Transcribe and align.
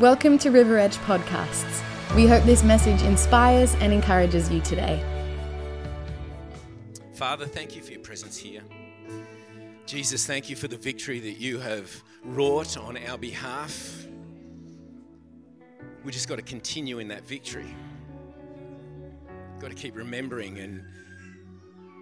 Welcome 0.00 0.38
to 0.40 0.50
River 0.50 0.76
Edge 0.76 0.96
Podcasts. 0.96 1.80
We 2.16 2.26
hope 2.26 2.42
this 2.42 2.64
message 2.64 3.00
inspires 3.02 3.76
and 3.76 3.92
encourages 3.92 4.50
you 4.50 4.60
today. 4.60 5.00
Father, 7.14 7.46
thank 7.46 7.76
you 7.76 7.82
for 7.82 7.92
your 7.92 8.00
presence 8.00 8.36
here. 8.36 8.62
Jesus, 9.86 10.26
thank 10.26 10.50
you 10.50 10.56
for 10.56 10.66
the 10.66 10.76
victory 10.76 11.20
that 11.20 11.38
you 11.38 11.60
have 11.60 12.02
wrought 12.24 12.76
on 12.76 12.96
our 13.06 13.16
behalf. 13.16 14.04
We 16.02 16.10
just 16.10 16.28
got 16.28 16.36
to 16.36 16.42
continue 16.42 16.98
in 16.98 17.06
that 17.06 17.24
victory. 17.24 17.72
Got 19.60 19.68
to 19.68 19.76
keep 19.76 19.94
remembering 19.94 20.58
and 20.58 20.84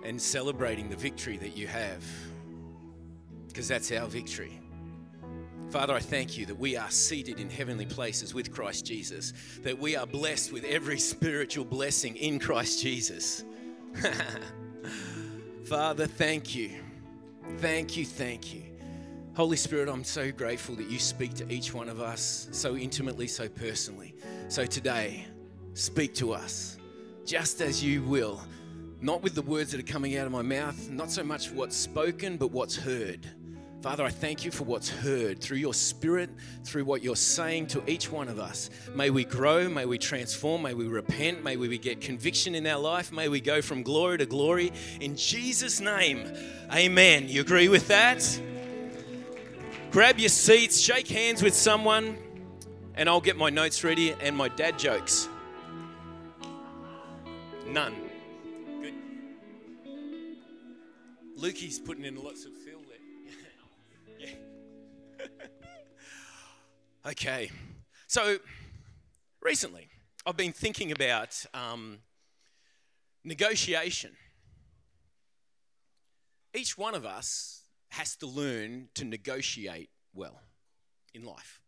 and 0.03 0.21
celebrating 0.21 0.89
the 0.89 0.97
victory 0.97 1.37
that 1.37 1.59
you 1.59 1.67
have 1.67 2.03
because 3.49 3.69
that's 3.69 3.93
our 3.93 4.07
victory. 4.07 4.62
Father, 5.73 5.95
I 5.95 6.01
thank 6.01 6.37
you 6.37 6.45
that 6.45 6.59
we 6.59 6.77
are 6.77 6.91
seated 6.91 7.41
in 7.41 7.49
heavenly 7.49 7.87
places 7.87 8.35
with 8.35 8.53
Christ 8.53 8.85
Jesus, 8.85 9.33
that 9.63 9.79
we 9.79 9.97
are 9.97 10.07
blessed 10.07 10.53
with 10.53 10.65
every 10.65 10.99
spiritual 10.99 11.65
blessing 11.65 12.15
in 12.17 12.39
Christ 12.39 12.83
Jesus. 12.83 13.43
Father, 15.65 16.07
thank 16.07 16.55
you. 16.55 16.73
Thank 17.57 17.97
you, 17.97 18.05
thank 18.05 18.53
you. 18.53 18.65
Holy 19.35 19.57
Spirit, 19.57 19.89
I'm 19.89 20.05
so 20.05 20.31
grateful 20.31 20.75
that 20.75 20.91
you 20.91 20.99
speak 20.99 21.33
to 21.37 21.51
each 21.51 21.73
one 21.73 21.89
of 21.89 22.03
us 22.03 22.49
so 22.53 22.77
intimately, 22.77 23.27
so 23.27 23.49
personally. 23.49 24.15
So 24.49 24.67
today, 24.67 25.25
speak 25.73 26.15
to 26.17 26.35
us 26.35 26.77
just 27.25 27.63
as 27.63 27.83
you 27.83 28.03
will, 28.03 28.43
not 29.01 29.23
with 29.23 29.35
the 29.35 29.41
words 29.41 29.71
that 29.71 29.81
are 29.81 29.91
coming 29.91 30.19
out 30.19 30.27
of 30.27 30.33
my 30.33 30.43
mouth, 30.43 30.91
not 30.91 31.11
so 31.11 31.25
much 31.25 31.51
what's 31.51 31.79
spoken, 31.79 32.37
but 32.37 32.51
what's 32.51 32.77
heard. 32.77 33.27
Father, 33.83 34.05
I 34.05 34.11
thank 34.11 34.45
you 34.45 34.53
for 34.53 34.63
what's 34.63 34.89
heard 34.89 35.41
through 35.41 35.57
your 35.57 35.75
spirit, 35.75 36.31
through 36.63 36.85
what 36.85 37.03
you're 37.03 37.17
saying 37.17 37.67
to 37.67 37.83
each 37.91 38.13
one 38.13 38.29
of 38.29 38.39
us. 38.39 38.71
May 38.95 39.11
we 39.11 39.25
grow, 39.25 39.69
may 39.69 39.87
we 39.87 39.99
transform, 39.99 40.63
may 40.63 40.73
we 40.73 40.87
repent, 40.87 41.43
may 41.43 41.57
we 41.57 41.77
get 41.79 42.01
conviction 42.01 42.55
in 42.55 42.65
our 42.69 42.79
life, 42.79 43.11
may 43.11 43.29
we 43.29 43.41
go 43.41 43.61
from 43.61 43.83
glory 43.83 44.19
to 44.19 44.27
glory. 44.27 44.73
In 45.01 45.17
Jesus' 45.17 45.81
name, 45.81 46.33
amen. 46.73 47.27
You 47.27 47.41
agree 47.41 47.69
with 47.69 47.89
that? 47.89 48.41
Grab 49.91 50.21
your 50.21 50.29
seats, 50.29 50.79
shake 50.79 51.09
hands 51.09 51.43
with 51.43 51.55
someone, 51.55 52.17
and 52.95 53.09
I'll 53.09 53.21
get 53.21 53.37
my 53.37 53.51
notes 53.51 53.83
ready 53.83 54.13
and 54.13 54.37
my 54.37 54.47
dad 54.47 54.79
jokes. 54.79 55.29
None. 57.67 57.97
Good. 58.81 58.95
Lukey's 61.37 61.81
putting 61.81 62.05
in 62.05 62.15
lots 62.15 62.45
of 62.45 62.53
okay. 67.07 67.51
So, 68.07 68.39
recently, 69.41 69.89
I've 70.27 70.37
been 70.37 70.53
thinking 70.53 70.93
about 70.93 71.45
um, 71.55 71.99
negotiation. 73.25 74.13
Each 76.55 76.77
one 76.77 76.95
of 76.95 77.07
us 77.07 77.63
has 77.91 78.17
to 78.17 78.27
learn 78.27 78.89
to 78.95 79.05
negotiate 79.05 79.91
well 80.15 80.41
in 81.15 81.25
life. 81.25 81.61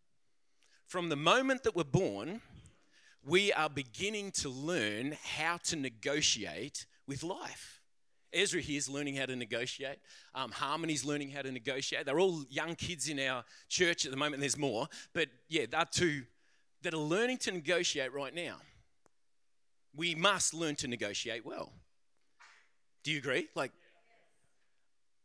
From 0.86 1.08
the 1.08 1.16
moment 1.16 1.64
that 1.64 1.74
we're 1.74 1.84
born, 1.84 2.40
we 3.24 3.52
are 3.52 3.68
beginning 3.68 4.30
to 4.32 4.48
learn 4.48 5.16
how 5.36 5.58
to 5.64 5.76
negotiate 5.76 6.86
with 7.06 7.22
life. 7.22 7.73
Ezra 8.34 8.60
here 8.60 8.78
is 8.78 8.88
learning 8.88 9.16
how 9.16 9.26
to 9.26 9.36
negotiate. 9.36 9.98
Um, 10.34 10.50
Harmony's 10.50 11.04
learning 11.04 11.30
how 11.30 11.42
to 11.42 11.52
negotiate. 11.52 12.04
They're 12.04 12.20
all 12.20 12.44
young 12.50 12.74
kids 12.74 13.08
in 13.08 13.20
our 13.20 13.44
church 13.68 14.04
at 14.04 14.10
the 14.10 14.16
moment. 14.16 14.40
There's 14.40 14.58
more, 14.58 14.88
but 15.12 15.28
yeah, 15.48 15.66
they're 15.70 15.86
two 15.90 16.24
that 16.82 16.92
are 16.92 16.98
learning 16.98 17.38
to 17.38 17.52
negotiate 17.52 18.12
right 18.12 18.34
now. 18.34 18.56
We 19.96 20.14
must 20.14 20.52
learn 20.52 20.76
to 20.76 20.88
negotiate 20.88 21.46
well. 21.46 21.72
Do 23.04 23.12
you 23.12 23.18
agree? 23.18 23.48
Like, 23.54 23.72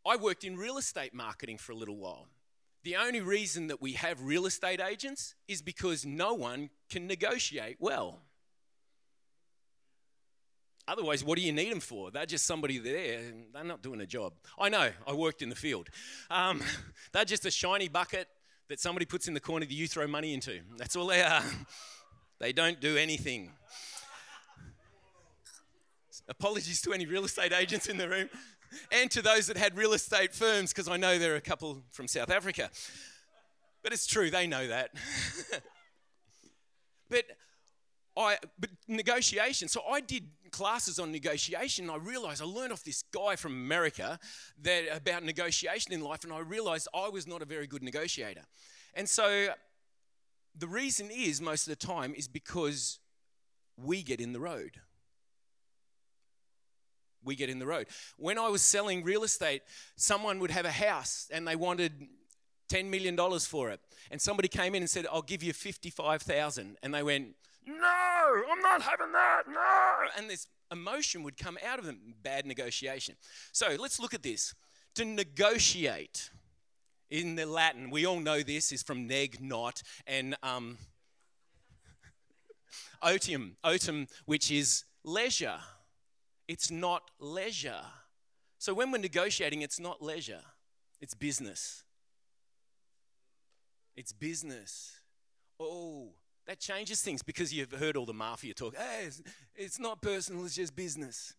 I 0.06 0.16
worked 0.16 0.44
in 0.44 0.56
real 0.56 0.78
estate 0.78 1.14
marketing 1.14 1.58
for 1.58 1.72
a 1.72 1.76
little 1.76 1.98
while. 1.98 2.28
The 2.84 2.96
only 2.96 3.22
reason 3.22 3.68
that 3.68 3.82
we 3.82 3.94
have 3.94 4.22
real 4.22 4.46
estate 4.46 4.80
agents 4.80 5.36
is 5.48 5.62
because 5.62 6.06
no 6.06 6.34
one 6.34 6.70
can 6.90 7.08
negotiate 7.08 7.78
well. 7.80 8.22
Otherwise, 10.90 11.24
what 11.24 11.38
do 11.38 11.44
you 11.44 11.54
need 11.54 11.72
them 11.72 11.80
for? 11.80 12.10
They're 12.10 12.26
just 12.26 12.48
somebody 12.48 12.80
there, 12.80 13.22
they're 13.54 13.64
not 13.64 13.84
doing 13.84 14.02
a 14.02 14.08
job. 14.08 14.34
I 14.58 14.70
know, 14.70 14.90
I 15.06 15.14
worked 15.14 15.44
in 15.44 15.50
the 15.50 15.56
field. 15.56 15.88
Um, 16.32 16.62
they're 17.14 17.26
just 17.26 17.46
a 17.46 17.52
shiny 17.52 17.88
bucket 17.88 18.28
that 18.70 18.80
somebody 18.80 19.06
puts 19.06 19.28
in 19.28 19.36
the 19.36 19.40
corner 19.40 19.68
that 19.68 19.74
you 19.74 19.88
throw 19.88 20.08
money 20.08 20.34
into. 20.34 20.62
That's 20.78 20.96
all 20.96 21.08
they 21.08 21.22
are. 21.22 21.44
They 22.40 22.54
don't 22.54 22.80
do 22.80 22.96
anything. 22.96 23.52
Apologies 26.30 26.82
to 26.84 26.94
any 26.94 27.06
real 27.06 27.26
estate 27.26 27.52
agents 27.52 27.88
in 27.88 27.98
the 27.98 28.08
room 28.08 28.30
and 28.94 29.12
to 29.12 29.22
those 29.22 29.48
that 29.48 29.58
had 29.58 29.76
real 29.76 29.92
estate 29.92 30.34
firms, 30.34 30.72
because 30.72 30.88
I 30.88 30.96
know 30.96 31.20
there 31.20 31.34
are 31.34 31.36
a 31.36 31.42
couple 31.42 31.84
from 31.92 32.08
South 32.08 32.32
Africa. 32.32 32.70
But 33.84 33.92
it's 33.92 34.08
true, 34.08 34.32
they 34.32 34.48
know 34.48 34.70
that. 34.70 34.92
but 37.10 37.26
I 38.20 38.38
but 38.60 38.70
negotiation. 38.88 39.68
So 39.68 39.82
I 39.90 40.02
did 40.02 40.26
classes 40.52 41.00
on 41.00 41.12
negotiation. 41.12 41.90
I 41.90 41.96
realized 41.96 42.42
I 42.42 42.46
learned 42.46 42.74
off 42.74 42.84
this 42.84 43.04
guy 43.12 43.36
from 43.36 43.54
America 43.54 44.20
that 44.62 44.84
about 44.92 45.24
negotiation 45.24 45.94
in 45.94 46.02
life, 46.02 46.24
and 46.24 46.34
I 46.34 46.40
realized 46.40 46.88
I 46.94 47.10
was 47.10 47.26
not 47.26 47.42
a 47.42 47.46
very 47.46 47.66
good 47.66 47.82
negotiator. 47.84 48.44
And 48.94 49.08
so 49.08 49.48
the 50.58 50.68
reason 50.68 51.10
is 51.10 51.42
most 51.42 51.68
of 51.68 51.80
the 51.80 51.88
time 51.88 52.14
is 52.16 52.28
because 52.28 53.00
we 53.78 54.04
get 54.04 54.20
in 54.20 54.34
the 54.34 54.40
road 54.40 54.82
we 57.24 57.36
get 57.36 57.50
in 57.50 57.60
the 57.60 57.68
road. 57.68 57.88
When 58.18 58.38
I 58.38 58.50
was 58.50 58.62
selling 58.62 59.04
real 59.04 59.24
estate, 59.24 59.62
someone 59.96 60.40
would 60.40 60.52
have 60.52 60.66
a 60.66 60.72
house 60.72 61.30
and 61.32 61.48
they 61.48 61.56
wanted 61.56 62.08
$10 62.72 62.86
million 62.86 63.18
for 63.40 63.70
it. 63.70 63.80
And 64.12 64.22
somebody 64.22 64.48
came 64.48 64.76
in 64.76 64.84
and 64.84 64.90
said, 64.90 65.06
I'll 65.12 65.22
give 65.22 65.44
you 65.44 65.54
55,000. 65.54 66.78
And 66.82 66.94
they 66.94 67.04
went, 67.04 67.36
no, 67.66 68.44
I'm 68.52 68.62
not 68.62 68.82
having 68.82 69.12
that, 69.12 69.44
no. 69.48 70.08
And 70.18 70.30
this 70.30 70.48
emotion 70.72 71.24
would 71.24 71.38
come 71.38 71.58
out 71.66 71.80
of 71.80 71.86
them, 71.86 72.16
bad 72.22 72.46
negotiation. 72.46 73.16
So 73.52 73.76
let's 73.80 74.00
look 74.00 74.14
at 74.14 74.24
this. 74.24 74.54
To 74.96 75.06
negotiate 75.06 76.30
in 77.10 77.36
the 77.36 77.46
Latin, 77.46 77.90
we 77.90 78.06
all 78.06 78.20
know 78.20 78.42
this 78.42 78.72
is 78.72 78.84
from 78.84 79.08
neg, 79.08 79.40
not, 79.42 79.82
and 80.06 80.36
um, 80.44 80.78
otium, 83.04 83.56
otium, 83.64 84.08
which 84.26 84.52
is 84.52 84.84
leisure 85.04 85.60
it's 86.50 86.72
not 86.72 87.12
leisure. 87.20 87.84
So 88.58 88.74
when 88.74 88.92
we're 88.92 88.98
negotiating, 88.98 89.62
it's 89.62 89.80
not 89.80 90.02
leisure, 90.02 90.42
it's 91.00 91.14
business. 91.14 91.84
It's 93.96 94.12
business. 94.12 94.98
Oh, 95.60 96.10
that 96.50 96.60
changes 96.60 97.00
things 97.00 97.22
because 97.22 97.54
you've 97.54 97.72
heard 97.74 97.96
all 97.96 98.08
the 98.08 98.14
mafia 98.14 98.56
talk. 98.56 98.76
Hey, 98.76 99.06
it's, 99.06 99.22
it's 99.56 99.80
not 99.80 100.02
personal, 100.02 100.44
it's 100.46 100.56
just 100.56 100.76
business. 100.76 101.36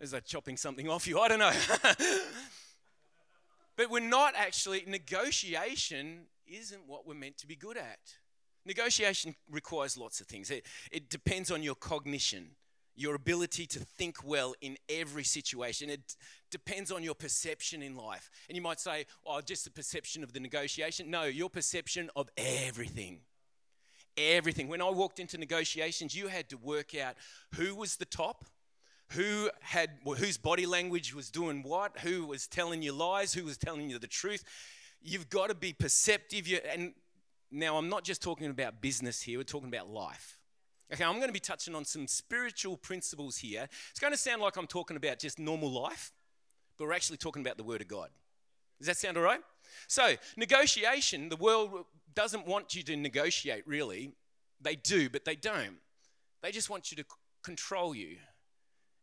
Is 0.00 0.10
that 0.10 0.24
chopping 0.24 0.56
something 0.56 0.88
off 0.88 1.06
you? 1.06 1.20
I 1.20 1.28
don't 1.28 1.38
know. 1.38 1.52
but 3.76 3.90
we're 3.90 4.00
not 4.00 4.34
actually, 4.36 4.82
negotiation 4.88 6.22
isn't 6.48 6.80
what 6.88 7.06
we're 7.06 7.14
meant 7.14 7.38
to 7.38 7.46
be 7.46 7.54
good 7.54 7.76
at. 7.76 8.00
Negotiation 8.66 9.36
requires 9.48 9.96
lots 9.96 10.20
of 10.20 10.26
things. 10.26 10.50
It, 10.50 10.66
it 10.90 11.10
depends 11.10 11.52
on 11.52 11.62
your 11.62 11.76
cognition 11.76 12.56
your 12.96 13.16
ability 13.16 13.66
to 13.66 13.80
think 13.80 14.18
well 14.24 14.54
in 14.60 14.76
every 14.88 15.24
situation. 15.24 15.90
It 15.90 16.14
depends 16.52 16.92
on 16.92 17.02
your 17.02 17.16
perception 17.16 17.82
in 17.82 17.96
life. 17.96 18.30
And 18.48 18.54
you 18.54 18.62
might 18.62 18.78
say, 18.78 19.06
oh, 19.26 19.40
just 19.40 19.64
the 19.64 19.72
perception 19.72 20.22
of 20.22 20.32
the 20.32 20.38
negotiation. 20.38 21.10
No, 21.10 21.24
your 21.24 21.50
perception 21.50 22.08
of 22.14 22.28
everything. 22.36 23.22
Everything. 24.16 24.68
When 24.68 24.80
I 24.80 24.90
walked 24.90 25.18
into 25.18 25.38
negotiations, 25.38 26.14
you 26.14 26.28
had 26.28 26.48
to 26.50 26.56
work 26.56 26.94
out 26.94 27.16
who 27.56 27.74
was 27.74 27.96
the 27.96 28.04
top, 28.04 28.44
who 29.10 29.50
had 29.60 29.90
well, 30.04 30.16
whose 30.16 30.38
body 30.38 30.66
language 30.66 31.14
was 31.14 31.30
doing 31.30 31.62
what, 31.62 31.98
who 32.00 32.26
was 32.26 32.46
telling 32.46 32.82
you 32.82 32.92
lies, 32.92 33.34
who 33.34 33.44
was 33.44 33.56
telling 33.56 33.90
you 33.90 33.98
the 33.98 34.06
truth. 34.06 34.44
You've 35.02 35.28
got 35.28 35.48
to 35.48 35.54
be 35.54 35.72
perceptive. 35.72 36.48
And 36.72 36.94
now 37.50 37.76
I'm 37.76 37.88
not 37.88 38.04
just 38.04 38.22
talking 38.22 38.48
about 38.48 38.80
business 38.80 39.22
here, 39.22 39.38
we're 39.38 39.44
talking 39.44 39.68
about 39.68 39.88
life. 39.88 40.38
Okay, 40.92 41.04
I'm 41.04 41.16
going 41.16 41.28
to 41.28 41.32
be 41.32 41.40
touching 41.40 41.74
on 41.74 41.84
some 41.84 42.06
spiritual 42.06 42.76
principles 42.76 43.38
here. 43.38 43.68
It's 43.90 44.00
going 44.00 44.12
to 44.12 44.18
sound 44.18 44.42
like 44.42 44.56
I'm 44.56 44.66
talking 44.66 44.96
about 44.96 45.18
just 45.18 45.38
normal 45.38 45.70
life, 45.70 46.12
but 46.78 46.84
we're 46.84 46.92
actually 46.92 47.16
talking 47.16 47.42
about 47.42 47.56
the 47.56 47.64
Word 47.64 47.80
of 47.80 47.88
God. 47.88 48.10
Does 48.78 48.88
that 48.88 48.96
sound 48.96 49.16
all 49.16 49.22
right? 49.22 49.40
So, 49.88 50.14
negotiation, 50.36 51.30
the 51.30 51.36
world 51.36 51.86
doesn't 52.14 52.46
want 52.46 52.74
you 52.74 52.82
to 52.84 52.96
negotiate, 52.96 53.66
really. 53.66 54.12
They 54.60 54.76
do, 54.76 55.08
but 55.10 55.24
they 55.24 55.36
don't. 55.36 55.78
They 56.42 56.50
just 56.50 56.70
want 56.70 56.90
you 56.90 56.96
to 56.98 57.04
control 57.42 57.94
you 57.94 58.16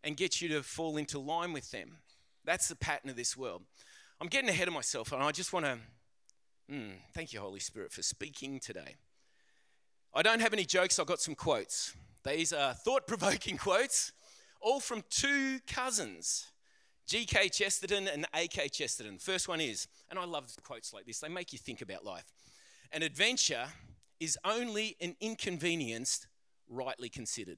and 0.03 0.17
get 0.17 0.41
you 0.41 0.49
to 0.49 0.63
fall 0.63 0.97
into 0.97 1.19
line 1.19 1.53
with 1.53 1.71
them. 1.71 1.97
That's 2.43 2.67
the 2.67 2.75
pattern 2.75 3.09
of 3.09 3.15
this 3.15 3.37
world. 3.37 3.63
I'm 4.19 4.27
getting 4.27 4.49
ahead 4.49 4.67
of 4.67 4.73
myself, 4.73 5.11
and 5.11 5.23
I 5.23 5.31
just 5.31 5.53
want 5.53 5.65
to 5.65 5.77
mm, 6.71 6.93
thank 7.13 7.33
you, 7.33 7.39
Holy 7.39 7.59
Spirit, 7.59 7.91
for 7.91 8.01
speaking 8.01 8.59
today. 8.59 8.95
I 10.13 10.21
don't 10.21 10.41
have 10.41 10.53
any 10.53 10.65
jokes, 10.65 10.99
I've 10.99 11.07
got 11.07 11.21
some 11.21 11.35
quotes. 11.35 11.93
These 12.23 12.53
are 12.53 12.73
thought 12.73 13.07
provoking 13.07 13.57
quotes, 13.57 14.11
all 14.61 14.79
from 14.79 15.03
two 15.09 15.59
cousins, 15.67 16.45
G.K. 17.07 17.49
Chesterton 17.49 18.07
and 18.07 18.25
A.K. 18.35 18.69
Chesterton. 18.69 19.17
First 19.17 19.47
one 19.47 19.59
is, 19.59 19.87
and 20.09 20.19
I 20.19 20.25
love 20.25 20.51
quotes 20.63 20.93
like 20.93 21.05
this, 21.05 21.19
they 21.19 21.29
make 21.29 21.51
you 21.51 21.59
think 21.59 21.81
about 21.81 22.05
life. 22.05 22.25
An 22.91 23.03
adventure 23.03 23.67
is 24.19 24.37
only 24.43 24.95
an 24.99 25.15
inconvenience 25.19 26.27
rightly 26.69 27.09
considered. 27.09 27.57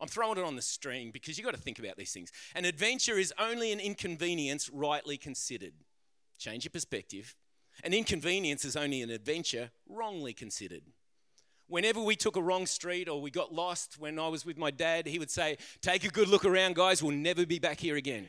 I'm 0.00 0.08
throwing 0.08 0.38
it 0.38 0.44
on 0.44 0.56
the 0.56 0.62
string 0.62 1.10
because 1.10 1.38
you've 1.38 1.44
got 1.44 1.54
to 1.54 1.60
think 1.60 1.78
about 1.78 1.96
these 1.96 2.12
things. 2.12 2.30
An 2.54 2.64
adventure 2.64 3.18
is 3.18 3.32
only 3.38 3.72
an 3.72 3.80
inconvenience 3.80 4.68
rightly 4.70 5.16
considered. 5.16 5.72
Change 6.38 6.64
your 6.64 6.70
perspective. 6.70 7.34
An 7.82 7.94
inconvenience 7.94 8.64
is 8.64 8.76
only 8.76 9.02
an 9.02 9.10
adventure 9.10 9.70
wrongly 9.88 10.32
considered. 10.32 10.82
Whenever 11.68 12.00
we 12.00 12.14
took 12.14 12.36
a 12.36 12.42
wrong 12.42 12.66
street 12.66 13.08
or 13.08 13.20
we 13.20 13.30
got 13.30 13.52
lost 13.52 13.98
when 13.98 14.18
I 14.18 14.28
was 14.28 14.46
with 14.46 14.56
my 14.56 14.70
dad, 14.70 15.06
he 15.06 15.18
would 15.18 15.30
say, 15.30 15.58
Take 15.80 16.04
a 16.04 16.08
good 16.08 16.28
look 16.28 16.44
around, 16.44 16.76
guys, 16.76 17.02
we'll 17.02 17.16
never 17.16 17.44
be 17.44 17.58
back 17.58 17.80
here 17.80 17.96
again. 17.96 18.28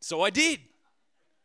So 0.00 0.22
I 0.22 0.30
did. 0.30 0.60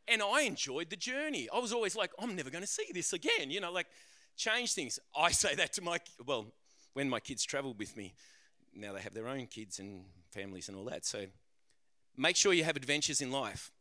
And 0.08 0.22
I 0.22 0.42
enjoyed 0.42 0.90
the 0.90 0.96
journey. 0.96 1.48
I 1.54 1.60
was 1.60 1.72
always 1.72 1.96
like, 1.96 2.12
I'm 2.20 2.36
never 2.36 2.50
going 2.50 2.64
to 2.64 2.68
see 2.68 2.88
this 2.94 3.14
again. 3.14 3.50
You 3.50 3.62
know, 3.62 3.72
like, 3.72 3.88
change 4.36 4.74
things. 4.74 5.00
I 5.16 5.32
say 5.32 5.56
that 5.56 5.74
to 5.74 5.82
my, 5.82 6.00
well, 6.26 6.48
when 6.94 7.10
my 7.10 7.20
kids 7.20 7.44
travel 7.44 7.74
with 7.78 7.96
me, 7.96 8.14
now 8.74 8.94
they 8.94 9.02
have 9.02 9.14
their 9.14 9.28
own 9.28 9.48
kids 9.48 9.80
and 9.80 10.06
families 10.32 10.68
and 10.68 10.78
all 10.78 10.86
that. 10.86 11.06
So 11.06 11.26
make 12.18 12.36
sure 12.36 12.54
you 12.54 12.64
have 12.64 12.76
adventures 12.76 13.22
in 13.22 13.32
life. 13.32 13.72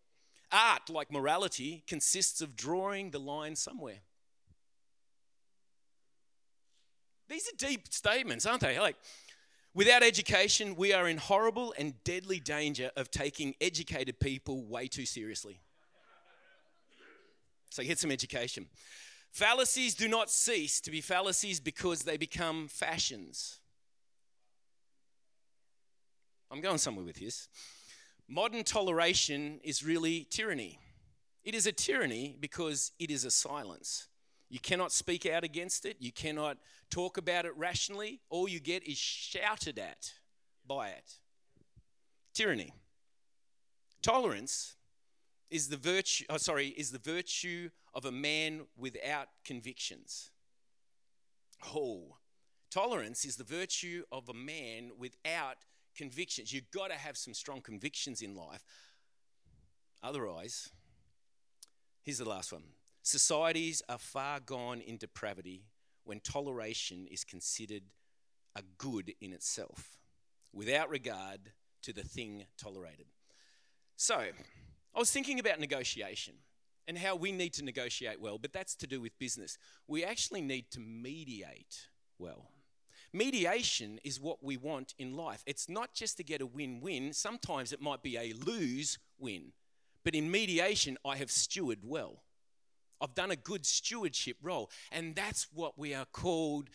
Art, 0.53 0.91
like 0.91 1.13
morality, 1.13 1.85
consists 1.87 2.41
of 2.41 2.57
drawing 2.57 3.11
the 3.11 3.21
line 3.21 3.57
somewhere. 3.57 4.01
These 7.29 7.49
are 7.49 7.57
deep 7.57 7.93
statements, 7.93 8.45
aren't 8.45 8.61
they? 8.61 8.79
Like, 8.81 8.97
without 9.73 10.03
education, 10.03 10.75
we 10.75 10.93
are 10.93 11.09
in 11.09 11.17
horrible 11.17 11.73
and 11.79 11.95
deadly 12.03 12.41
danger 12.41 12.91
of 12.97 13.13
taking 13.13 13.55
educated 13.61 14.19
people 14.19 14.65
way 14.65 14.89
too 14.89 15.07
seriously. 15.07 15.61
So 17.71 17.83
get 17.83 17.99
some 17.99 18.11
education. 18.11 18.67
Fallacies 19.33 19.95
do 19.95 20.09
not 20.09 20.29
cease 20.29 20.81
to 20.81 20.91
be 20.91 21.01
fallacies 21.01 21.61
because 21.61 22.03
they 22.03 22.17
become 22.17 22.67
fashions. 22.69 23.61
I'm 26.51 26.61
going 26.61 26.79
somewhere 26.79 27.05
with 27.05 27.21
this. 27.21 27.49
Modern 28.29 28.65
toleration 28.65 29.61
is 29.63 29.85
really 29.85 30.27
tyranny. 30.31 30.79
It 31.45 31.55
is 31.55 31.67
a 31.67 31.73
tyranny 31.73 32.37
because 32.39 32.93
it 32.99 33.11
is 33.11 33.25
a 33.25 33.31
silence. 33.31 34.09
You 34.49 34.59
cannot 34.59 34.91
speak 34.91 35.27
out 35.27 35.45
against 35.45 35.87
it, 35.87 35.97
you 36.01 36.11
cannot 36.11 36.59
talk 36.91 37.17
about 37.17 37.45
it 37.45 37.57
rationally. 37.57 38.21
All 38.31 38.49
you 38.49 38.59
get 38.59 38.83
is 38.83 38.99
shouted 38.99 39.79
at 39.79 40.13
by 40.67 40.89
it. 40.89 41.19
Tyranny. 42.35 42.73
Tolerance 44.03 44.75
is 45.51 45.69
the 45.69 45.77
virtue 45.77 46.25
oh, 46.31 46.37
sorry 46.37 46.69
is 46.69 46.91
the 46.91 46.99
virtue 46.99 47.71
of 47.95 48.05
a 48.05 48.13
man 48.13 48.63
without 48.77 49.29
convictions. 49.45 50.31
Oh 51.75 52.17
tolerance 52.71 53.25
is 53.25 53.37
the 53.37 53.45
virtue 53.45 54.05
of 54.13 54.29
a 54.29 54.35
man 54.35 54.93
without 54.97 55.57
convictions. 55.97 56.53
You've 56.53 56.71
got 56.71 56.91
to 56.91 56.97
have 56.97 57.17
some 57.17 57.35
strong 57.35 57.61
convictions 57.61 58.23
in 58.23 58.37
life. 58.37 58.63
Otherwise 60.03 60.71
here's 62.03 62.19
the 62.19 62.29
last 62.29 62.53
one. 62.53 62.63
Societies 63.03 63.83
are 63.89 63.99
far 63.99 64.41
gone 64.41 64.81
in 64.81 64.99
depravity 64.99 65.65
when 66.05 66.21
toleration 66.21 67.07
is 67.11 67.25
considered 67.25 67.83
a 68.57 68.63
good 68.79 69.13
in 69.21 69.33
itself 69.33 69.99
without 70.53 70.91
regard 70.91 71.53
to 71.83 71.93
the 71.93 72.03
thing 72.03 72.45
tolerated. 72.59 73.07
So 73.97 74.27
I 74.95 74.99
was 74.99 75.11
thinking 75.11 75.39
about 75.39 75.61
negotiation 75.61 76.35
and 76.89 76.99
how 76.99 77.15
we 77.15 77.33
need 77.33 77.53
to 77.55 77.65
negotiate 77.65 78.21
well, 78.21 78.39
but 78.39 78.53
that's 78.53 78.75
to 78.77 78.87
do 78.87 79.01
with 79.01 79.19
business. 79.19 79.57
We 79.87 80.05
actually 80.05 80.41
need 80.41 80.71
to 80.73 80.81
mediate 80.81 81.89
well. 82.19 82.51
Mediation 83.13 83.99
is 84.05 84.21
what 84.21 84.43
we 84.43 84.57
want 84.57 84.95
in 84.99 85.17
life. 85.17 85.43
It's 85.47 85.69
not 85.69 85.95
just 85.95 86.17
to 86.19 86.25
get 86.25 86.41
a 86.41 86.47
win 86.47 86.81
win, 86.81 87.13
sometimes 87.13 87.73
it 87.73 87.81
might 87.81 88.03
be 88.03 88.17
a 88.17 88.33
lose 88.33 88.99
win. 89.19 89.53
But 90.05 90.15
in 90.15 90.31
mediation, 90.31 90.97
I 91.05 91.17
have 91.17 91.29
stewarded 91.29 91.85
well. 91.85 92.23
I've 93.01 93.15
done 93.15 93.31
a 93.31 93.37
good 93.37 93.67
stewardship 93.67 94.37
role. 94.43 94.71
And 94.93 95.15
that's 95.15 95.49
what 95.53 95.79
we 95.79 95.95
are 95.95 96.07
called 96.07 96.71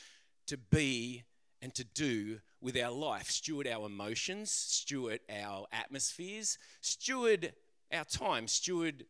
to 0.48 0.58
be 0.58 1.24
and 1.62 1.74
to 1.76 1.84
do 1.84 2.40
with 2.62 2.78
our 2.78 2.92
life 2.92 3.30
steward 3.30 3.68
our 3.68 3.86
emotions, 3.86 4.52
steward 4.52 5.20
our 5.30 5.66
atmospheres, 5.72 6.58
steward 6.82 7.54
our 7.94 8.06
time, 8.06 8.48
steward 8.48 9.06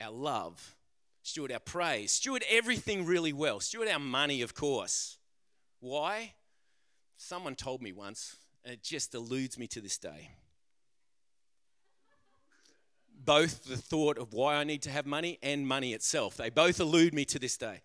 our 0.00 0.10
love, 0.10 0.76
steward 1.22 1.52
our 1.52 1.58
praise, 1.58 2.12
steward 2.12 2.44
everything 2.50 3.04
really 3.04 3.32
well, 3.32 3.60
steward 3.60 3.88
our 3.88 3.98
money, 3.98 4.42
of 4.42 4.54
course. 4.54 5.18
Why? 5.80 6.34
Someone 7.16 7.54
told 7.54 7.82
me 7.82 7.92
once, 7.92 8.36
and 8.64 8.74
it 8.74 8.82
just 8.82 9.14
eludes 9.14 9.58
me 9.58 9.66
to 9.68 9.80
this 9.80 9.98
day. 9.98 10.30
Both 13.24 13.64
the 13.64 13.76
thought 13.76 14.18
of 14.18 14.32
why 14.34 14.56
I 14.56 14.64
need 14.64 14.82
to 14.82 14.90
have 14.90 15.06
money 15.06 15.38
and 15.42 15.66
money 15.66 15.92
itself, 15.94 16.36
they 16.36 16.50
both 16.50 16.80
elude 16.80 17.14
me 17.14 17.24
to 17.26 17.38
this 17.38 17.56
day. 17.56 17.80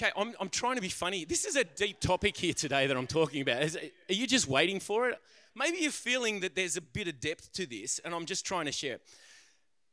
Okay, 0.00 0.10
I'm, 0.16 0.34
I'm 0.40 0.48
trying 0.48 0.76
to 0.76 0.80
be 0.80 0.88
funny. 0.88 1.26
This 1.26 1.44
is 1.44 1.56
a 1.56 1.64
deep 1.64 2.00
topic 2.00 2.36
here 2.36 2.54
today 2.54 2.86
that 2.86 2.96
I'm 2.96 3.06
talking 3.06 3.42
about. 3.42 3.62
Is, 3.62 3.76
are 3.76 4.14
you 4.14 4.26
just 4.26 4.48
waiting 4.48 4.80
for 4.80 5.10
it? 5.10 5.20
Maybe 5.54 5.78
you're 5.78 5.90
feeling 5.90 6.40
that 6.40 6.54
there's 6.54 6.76
a 6.76 6.80
bit 6.80 7.08
of 7.08 7.20
depth 7.20 7.52
to 7.54 7.66
this, 7.66 8.00
and 8.04 8.14
I'm 8.14 8.26
just 8.26 8.46
trying 8.46 8.66
to 8.66 8.72
share. 8.72 8.98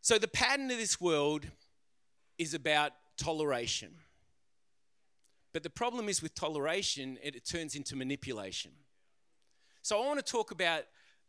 So, 0.01 0.17
the 0.17 0.27
pattern 0.27 0.69
of 0.71 0.77
this 0.77 1.01
world 1.01 1.47
is 2.37 2.53
about 2.53 2.91
toleration. 3.17 3.95
But 5.53 5.63
the 5.63 5.69
problem 5.69 6.07
is 6.07 6.21
with 6.21 6.35
toleration, 6.35 7.17
it, 7.23 7.35
it 7.35 7.45
turns 7.45 7.75
into 7.75 7.95
manipulation. 7.95 8.71
So, 9.81 10.01
I 10.01 10.05
want 10.05 10.23
to 10.23 10.31
talk 10.31 10.51
about 10.51 10.83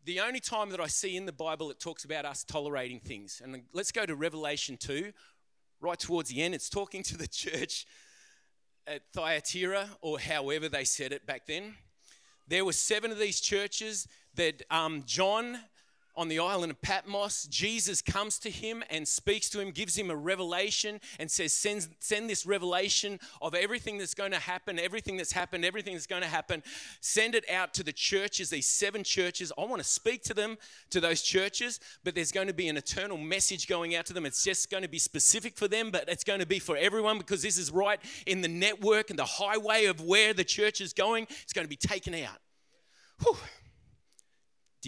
the 0.05 0.21
only 0.21 0.41
time 0.41 0.71
that 0.71 0.81
I 0.81 0.87
see 0.87 1.17
in 1.17 1.27
the 1.27 1.33
Bible 1.33 1.71
it 1.71 1.81
talks 1.81 2.05
about 2.05 2.25
us 2.25 2.45
tolerating 2.45 3.01
things. 3.01 3.41
And 3.43 3.63
let's 3.73 3.93
go 3.93 4.07
to 4.07 4.15
Revelation 4.15 4.77
2, 4.77 5.13
right 5.81 5.99
towards 5.99 6.31
the 6.31 6.43
end. 6.43 6.55
It's 6.55 6.69
talking 6.69 7.03
to 7.05 7.17
the 7.17 7.27
church 7.29 7.87
at 8.87 9.03
Thyatira, 9.13 9.89
or 10.01 10.19
however 10.19 10.69
they 10.69 10.85
said 10.85 11.13
it 11.13 11.27
back 11.27 11.47
then. 11.47 11.75
There 12.49 12.65
were 12.65 12.73
seven 12.73 13.11
of 13.11 13.19
these 13.19 13.41
churches 13.41 14.09
that 14.35 14.63
um, 14.71 15.03
John 15.05 15.59
on 16.19 16.27
the 16.27 16.41
island 16.41 16.73
of 16.73 16.83
Patmos, 16.83 17.45
Jesus 17.45 18.03
comes 18.03 18.41
to 18.41 18.51
him 18.51 18.83
and 18.91 19.07
speaks 19.07 19.49
to 19.51 19.61
him, 19.61 19.71
gives 19.71 19.97
him 19.97 20.11
a 20.11 20.17
revelation, 20.17 21.01
and 21.21 21.31
says, 21.31 21.53
Send, 21.53 21.87
send 22.01 22.29
this 22.29 22.45
revelation 22.45 23.21
of 23.41 23.55
everything 23.55 23.99
that's 23.99 24.15
going 24.15 24.33
to 24.33 24.39
happen, 24.39 24.81
everything 24.81 25.17
that's 25.17 25.31
happened, 25.31 25.65
everything 25.65 25.95
that's 25.95 26.09
going 26.09 26.23
to 26.23 26.29
happen. 26.29 26.65
Send 27.01 27.37
it 27.37 27.49
out 27.49 27.73
to 27.75 27.85
the 27.85 27.93
churches, 27.93 28.51
these 28.51 28.67
seven 28.67 29.05
churches. 29.05 29.53
I 29.57 29.65
want 29.65 29.81
to 29.81 29.89
speak 29.89 30.25
to 30.25 30.35
them, 30.35 30.59
to 30.91 31.01
those 31.01 31.23
churches, 31.23 31.79
but 32.03 32.17
there's 32.17 32.33
going 32.33 32.49
to 32.49 32.55
be 32.55 32.69
an 32.69 32.77
eternal 32.77 33.17
message 33.17 33.69
going 33.69 33.95
out 33.95 34.07
to 34.07 34.13
them. 34.13 34.27
It's 34.27 34.43
just 34.43 34.73
going 34.73 34.83
to 34.83 34.89
be 34.89 34.99
specific 34.99 35.57
for 35.57 35.69
them, 35.69 35.93
but 35.93 36.09
it's 36.09 36.25
going 36.25 36.41
to 36.41 36.47
be 36.47 36.59
for 36.59 36.77
everyone 36.77 37.19
because 37.19 37.43
this 37.43 37.57
is 37.57 37.71
right 37.71 38.01
in 38.27 38.41
the 38.41 38.49
network 38.49 39.11
and 39.11 39.19
the 39.19 39.25
highway 39.25 39.85
of 39.85 40.01
where 40.01 40.35
the 40.35 40.45
church 40.45 40.81
is 40.81 40.93
going. 40.93 41.29
It's 41.45 41.53
going 41.53 41.65
to 41.65 41.71
be 41.71 41.77
taken 41.77 42.13
out. 42.15 42.39
Whew. 43.21 43.37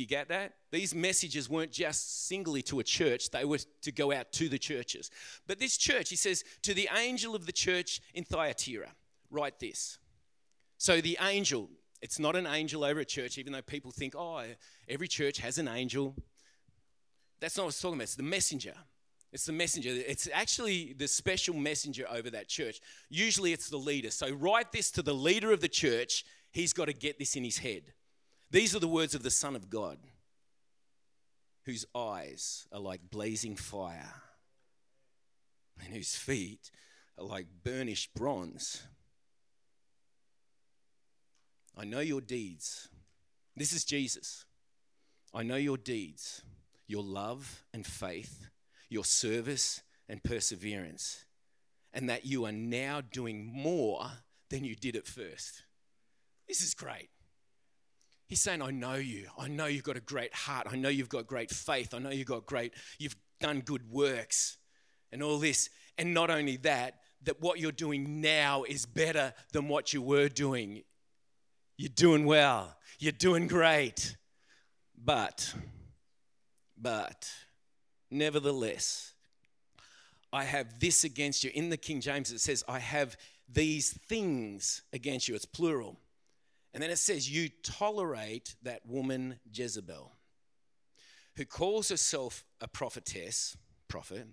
You 0.01 0.07
get 0.07 0.29
that? 0.29 0.55
These 0.71 0.95
messages 0.95 1.51
weren't 1.51 1.73
just 1.73 2.27
singly 2.27 2.63
to 2.63 2.81
a 2.81 2.83
church, 2.83 3.29
they 3.29 3.45
were 3.45 3.59
to 3.83 3.93
go 3.93 4.13
out 4.13 4.33
to 4.33 4.49
the 4.49 4.59
churches. 4.59 5.11
But 5.47 5.61
this 5.61 5.77
church, 5.77 6.09
he 6.09 6.17
says, 6.17 6.43
to 6.63 6.73
the 6.73 6.89
angel 6.97 7.35
of 7.35 7.45
the 7.45 7.53
church 7.53 8.01
in 8.15 8.25
Thyatira, 8.25 8.89
write 9.31 9.59
this. 9.61 9.99
So 10.79 11.03
the 11.03 11.19
angel, 11.21 11.69
it's 12.01 12.19
not 12.19 12.35
an 12.35 12.47
angel 12.47 12.83
over 12.83 13.01
a 13.01 13.05
church, 13.05 13.37
even 13.37 13.53
though 13.53 13.61
people 13.61 13.91
think, 13.91 14.15
oh, 14.17 14.43
every 14.89 15.07
church 15.07 15.37
has 15.39 15.59
an 15.59 15.69
angel. 15.69 16.17
That's 17.41 17.59
not 17.59 17.65
what 17.65 17.69
it's 17.69 17.83
talking 17.83 17.97
about. 17.97 18.05
It's 18.05 18.15
the 18.15 18.23
messenger. 18.23 18.75
It's 19.35 19.45
the 19.45 19.53
messenger. 19.53 19.91
It's 19.91 20.31
actually 20.33 20.95
the 20.95 21.09
special 21.09 21.55
messenger 21.55 22.07
over 22.11 22.31
that 22.31 22.49
church. 22.49 22.81
Usually 23.11 23.53
it's 23.53 23.69
the 23.69 23.77
leader. 23.77 24.11
So 24.11 24.33
write 24.33 24.73
this 24.73 24.91
to 24.93 25.03
the 25.03 25.15
leader 25.15 25.53
of 25.53 25.61
the 25.61 25.69
church. 25.69 26.25
He's 26.53 26.73
got 26.73 26.87
to 26.87 26.95
get 26.95 27.19
this 27.19 27.37
in 27.37 27.45
his 27.45 27.59
head. 27.59 27.93
These 28.51 28.75
are 28.75 28.81
the 28.81 28.89
words 28.89 29.15
of 29.15 29.23
the 29.23 29.31
Son 29.31 29.55
of 29.55 29.71
God, 29.71 29.99
whose 31.67 31.85
eyes 31.95 32.67
are 32.73 32.81
like 32.81 33.11
blazing 33.11 33.55
fire 33.55 34.15
and 35.85 35.95
whose 35.95 36.17
feet 36.17 36.71
are 37.17 37.25
like 37.25 37.47
burnished 37.63 38.13
bronze. 38.15 38.83
I 41.77 41.85
know 41.85 42.01
your 42.01 42.21
deeds. 42.21 42.89
This 43.57 43.73
is 43.73 43.85
Jesus. 43.85 44.45
I 45.33 45.45
know 45.45 45.57
your 45.57 45.77
deeds, 45.79 46.43
your 46.89 47.05
love 47.05 47.65
and 47.73 47.87
faith, 47.87 48.49
your 48.89 49.05
service 49.05 49.83
and 50.09 50.25
perseverance, 50.25 51.25
and 51.93 52.11
that 52.11 52.27
you 52.27 52.47
are 52.47 52.53
now 52.53 53.01
doing 53.01 53.47
more 53.47 54.11
than 54.51 54.65
you 54.65 54.75
did 54.75 54.97
at 54.97 55.07
first. 55.07 55.63
This 56.49 56.63
is 56.63 56.75
great. 56.75 57.11
He's 58.31 58.41
saying, 58.41 58.63
I 58.63 58.71
know 58.71 58.95
you. 58.95 59.27
I 59.37 59.49
know 59.49 59.67
you've 59.67 59.83
got 59.83 59.97
a 59.97 60.01
great 60.01 60.33
heart. 60.33 60.69
I 60.71 60.77
know 60.77 60.89
you've 60.89 61.09
got 61.09 61.27
great 61.27 61.51
faith. 61.51 61.93
I 61.93 61.99
know 61.99 62.11
you've 62.11 62.29
got 62.29 62.47
great, 62.47 62.73
you've 62.97 63.17
done 63.41 63.59
good 63.59 63.91
works 63.91 64.57
and 65.11 65.21
all 65.21 65.39
this. 65.39 65.69
And 65.99 66.15
not 66.15 66.31
only 66.31 66.57
that, 66.59 67.01
that 67.25 67.41
what 67.41 67.59
you're 67.59 67.73
doing 67.73 68.21
now 68.21 68.63
is 68.63 68.87
better 68.87 69.35
than 69.53 69.67
what 69.67 69.93
you 69.93 70.01
were 70.01 70.29
doing. 70.29 70.85
You're 71.77 71.89
doing 71.89 72.25
well. 72.25 72.77
You're 73.01 73.11
doing 73.11 73.49
great. 73.49 74.17
But, 74.97 75.53
but, 76.81 77.29
nevertheless, 78.13 79.13
I 80.33 80.45
have 80.45 80.79
this 80.79 81.03
against 81.03 81.43
you. 81.43 81.51
In 81.53 81.69
the 81.69 81.77
King 81.77 82.01
James, 82.01 82.31
it 82.31 82.39
says, 82.39 82.63
I 82.69 82.79
have 82.79 83.17
these 83.53 83.91
things 83.91 84.83
against 84.93 85.27
you. 85.27 85.35
It's 85.35 85.47
plural. 85.47 85.99
And 86.73 86.83
then 86.83 86.91
it 86.91 86.99
says, 86.99 87.31
You 87.31 87.49
tolerate 87.63 88.55
that 88.63 88.87
woman 88.87 89.41
Jezebel, 89.53 90.13
who 91.37 91.45
calls 91.45 91.89
herself 91.89 92.45
a 92.61 92.69
prophetess, 92.69 93.57
prophet, 93.89 94.27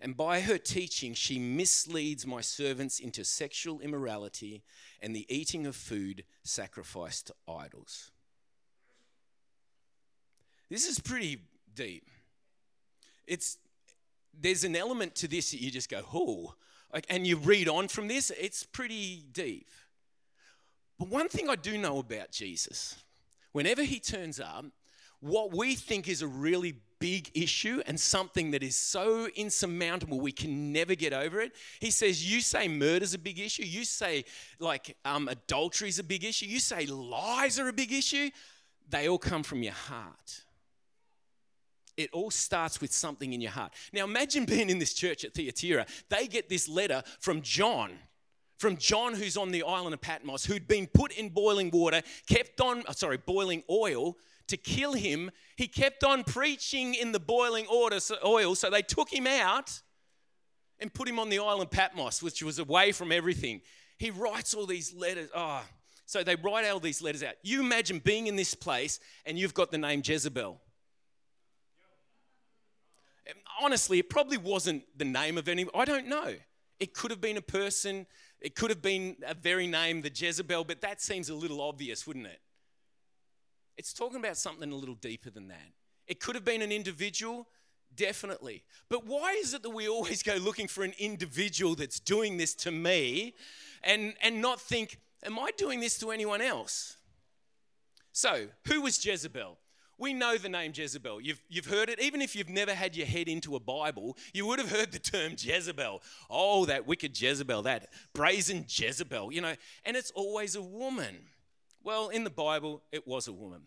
and 0.00 0.16
by 0.16 0.40
her 0.40 0.56
teaching, 0.56 1.12
she 1.12 1.38
misleads 1.38 2.26
my 2.26 2.40
servants 2.40 3.00
into 3.00 3.22
sexual 3.22 3.80
immorality 3.80 4.62
and 5.02 5.14
the 5.14 5.26
eating 5.28 5.66
of 5.66 5.76
food 5.76 6.24
sacrificed 6.42 7.26
to 7.26 7.34
idols. 7.46 8.10
This 10.70 10.86
is 10.86 10.98
pretty 10.98 11.40
deep. 11.74 12.08
It's 13.26 13.58
there's 14.38 14.64
an 14.64 14.74
element 14.74 15.16
to 15.16 15.28
this 15.28 15.50
that 15.50 15.60
you 15.60 15.70
just 15.70 15.90
go, 15.90 16.02
oh, 16.14 16.54
like, 16.94 17.04
and 17.10 17.26
you 17.26 17.36
read 17.36 17.68
on 17.68 17.88
from 17.88 18.08
this, 18.08 18.30
it's 18.40 18.64
pretty 18.64 19.24
deep. 19.32 19.68
But 21.00 21.08
one 21.08 21.30
thing 21.30 21.48
I 21.48 21.56
do 21.56 21.78
know 21.78 21.98
about 21.98 22.30
Jesus, 22.30 22.94
whenever 23.52 23.82
he 23.82 23.98
turns 23.98 24.38
up, 24.38 24.66
what 25.20 25.56
we 25.56 25.74
think 25.74 26.08
is 26.08 26.20
a 26.20 26.28
really 26.28 26.74
big 26.98 27.30
issue 27.32 27.82
and 27.86 27.98
something 27.98 28.50
that 28.50 28.62
is 28.62 28.76
so 28.76 29.26
insurmountable 29.34 30.20
we 30.20 30.30
can 30.30 30.74
never 30.74 30.94
get 30.94 31.14
over 31.14 31.40
it. 31.40 31.52
He 31.80 31.90
says, 31.90 32.30
You 32.30 32.42
say 32.42 32.68
murder's 32.68 33.14
a 33.14 33.18
big 33.18 33.38
issue. 33.38 33.62
You 33.62 33.84
say 33.84 34.26
like 34.58 34.94
um, 35.06 35.28
adultery's 35.28 35.98
a 35.98 36.04
big 36.04 36.22
issue. 36.22 36.44
You 36.44 36.60
say 36.60 36.84
lies 36.84 37.58
are 37.58 37.68
a 37.68 37.72
big 37.72 37.92
issue. 37.92 38.28
They 38.90 39.08
all 39.08 39.18
come 39.18 39.42
from 39.42 39.62
your 39.62 39.72
heart. 39.72 40.42
It 41.96 42.10
all 42.12 42.30
starts 42.30 42.82
with 42.82 42.92
something 42.92 43.32
in 43.32 43.40
your 43.40 43.52
heart. 43.52 43.72
Now 43.94 44.04
imagine 44.04 44.44
being 44.44 44.68
in 44.68 44.78
this 44.78 44.92
church 44.92 45.24
at 45.24 45.32
Thyatira. 45.32 45.86
They 46.10 46.26
get 46.26 46.50
this 46.50 46.68
letter 46.68 47.02
from 47.20 47.40
John 47.40 47.92
from 48.60 48.76
John, 48.76 49.14
who's 49.14 49.38
on 49.38 49.52
the 49.52 49.62
island 49.62 49.94
of 49.94 50.02
Patmos, 50.02 50.44
who'd 50.44 50.68
been 50.68 50.86
put 50.86 51.12
in 51.12 51.30
boiling 51.30 51.70
water, 51.70 52.02
kept 52.28 52.60
on, 52.60 52.84
uh, 52.86 52.92
sorry, 52.92 53.16
boiling 53.16 53.62
oil 53.70 54.18
to 54.48 54.58
kill 54.58 54.92
him. 54.92 55.30
He 55.56 55.66
kept 55.66 56.04
on 56.04 56.24
preaching 56.24 56.94
in 56.94 57.12
the 57.12 57.20
boiling 57.20 57.66
oil, 57.70 58.54
so 58.54 58.70
they 58.70 58.82
took 58.82 59.10
him 59.10 59.26
out 59.26 59.80
and 60.78 60.92
put 60.92 61.08
him 61.08 61.18
on 61.18 61.30
the 61.30 61.38
island 61.38 61.70
Patmos, 61.70 62.22
which 62.22 62.42
was 62.42 62.58
away 62.58 62.92
from 62.92 63.10
everything. 63.12 63.62
He 63.96 64.10
writes 64.10 64.52
all 64.52 64.66
these 64.66 64.92
letters. 64.94 65.30
Oh, 65.34 65.62
so 66.04 66.22
they 66.22 66.36
write 66.36 66.68
all 66.68 66.80
these 66.80 67.00
letters 67.00 67.22
out. 67.22 67.36
You 67.42 67.60
imagine 67.60 67.98
being 67.98 68.26
in 68.26 68.36
this 68.36 68.54
place 68.54 69.00
and 69.24 69.38
you've 69.38 69.54
got 69.54 69.70
the 69.70 69.78
name 69.78 70.02
Jezebel. 70.04 70.60
Honestly, 73.62 74.00
it 74.00 74.10
probably 74.10 74.38
wasn't 74.38 74.82
the 74.96 75.04
name 75.04 75.38
of 75.38 75.48
any, 75.48 75.66
I 75.74 75.86
don't 75.86 76.08
know. 76.08 76.34
It 76.80 76.94
could 76.94 77.10
have 77.10 77.20
been 77.20 77.36
a 77.36 77.42
person 77.42 78.06
it 78.40 78.54
could 78.54 78.70
have 78.70 78.80
been 78.80 79.16
a 79.26 79.34
very 79.34 79.66
name, 79.66 80.00
the 80.00 80.10
Jezebel, 80.14 80.64
but 80.64 80.80
that 80.80 81.00
seems 81.00 81.28
a 81.28 81.34
little 81.34 81.60
obvious, 81.60 82.06
wouldn't 82.06 82.26
it? 82.26 82.40
It's 83.76 83.92
talking 83.92 84.18
about 84.18 84.36
something 84.36 84.70
a 84.70 84.74
little 84.74 84.94
deeper 84.94 85.30
than 85.30 85.48
that. 85.48 85.72
It 86.06 86.20
could 86.20 86.34
have 86.34 86.44
been 86.44 86.62
an 86.62 86.72
individual, 86.72 87.48
definitely. 87.94 88.64
But 88.88 89.06
why 89.06 89.32
is 89.40 89.52
it 89.52 89.62
that 89.62 89.70
we 89.70 89.88
always 89.88 90.22
go 90.24 90.36
looking 90.36 90.68
for 90.68 90.84
an 90.84 90.94
individual 90.98 91.74
that's 91.74 92.00
doing 92.00 92.38
this 92.38 92.54
to 92.56 92.70
me 92.70 93.34
and, 93.82 94.14
and 94.22 94.40
not 94.40 94.60
think, 94.60 94.98
am 95.22 95.38
I 95.38 95.50
doing 95.56 95.80
this 95.80 95.98
to 95.98 96.10
anyone 96.10 96.40
else? 96.40 96.96
So, 98.12 98.48
who 98.66 98.82
was 98.82 99.04
Jezebel? 99.04 99.58
We 100.00 100.14
know 100.14 100.38
the 100.38 100.48
name 100.48 100.72
Jezebel. 100.74 101.20
You've, 101.20 101.42
you've 101.50 101.66
heard 101.66 101.90
it. 101.90 102.00
Even 102.00 102.22
if 102.22 102.34
you've 102.34 102.48
never 102.48 102.74
had 102.74 102.96
your 102.96 103.06
head 103.06 103.28
into 103.28 103.54
a 103.54 103.60
Bible, 103.60 104.16
you 104.32 104.46
would 104.46 104.58
have 104.58 104.70
heard 104.70 104.92
the 104.92 104.98
term 104.98 105.34
Jezebel. 105.36 106.02
Oh, 106.30 106.64
that 106.64 106.86
wicked 106.86 107.20
Jezebel, 107.20 107.62
that 107.62 107.88
brazen 108.14 108.64
Jezebel, 108.66 109.30
you 109.30 109.42
know, 109.42 109.54
and 109.84 109.98
it's 109.98 110.10
always 110.12 110.56
a 110.56 110.62
woman. 110.62 111.26
Well, 111.84 112.08
in 112.08 112.24
the 112.24 112.30
Bible, 112.30 112.82
it 112.90 113.06
was 113.06 113.28
a 113.28 113.32
woman. 113.32 113.64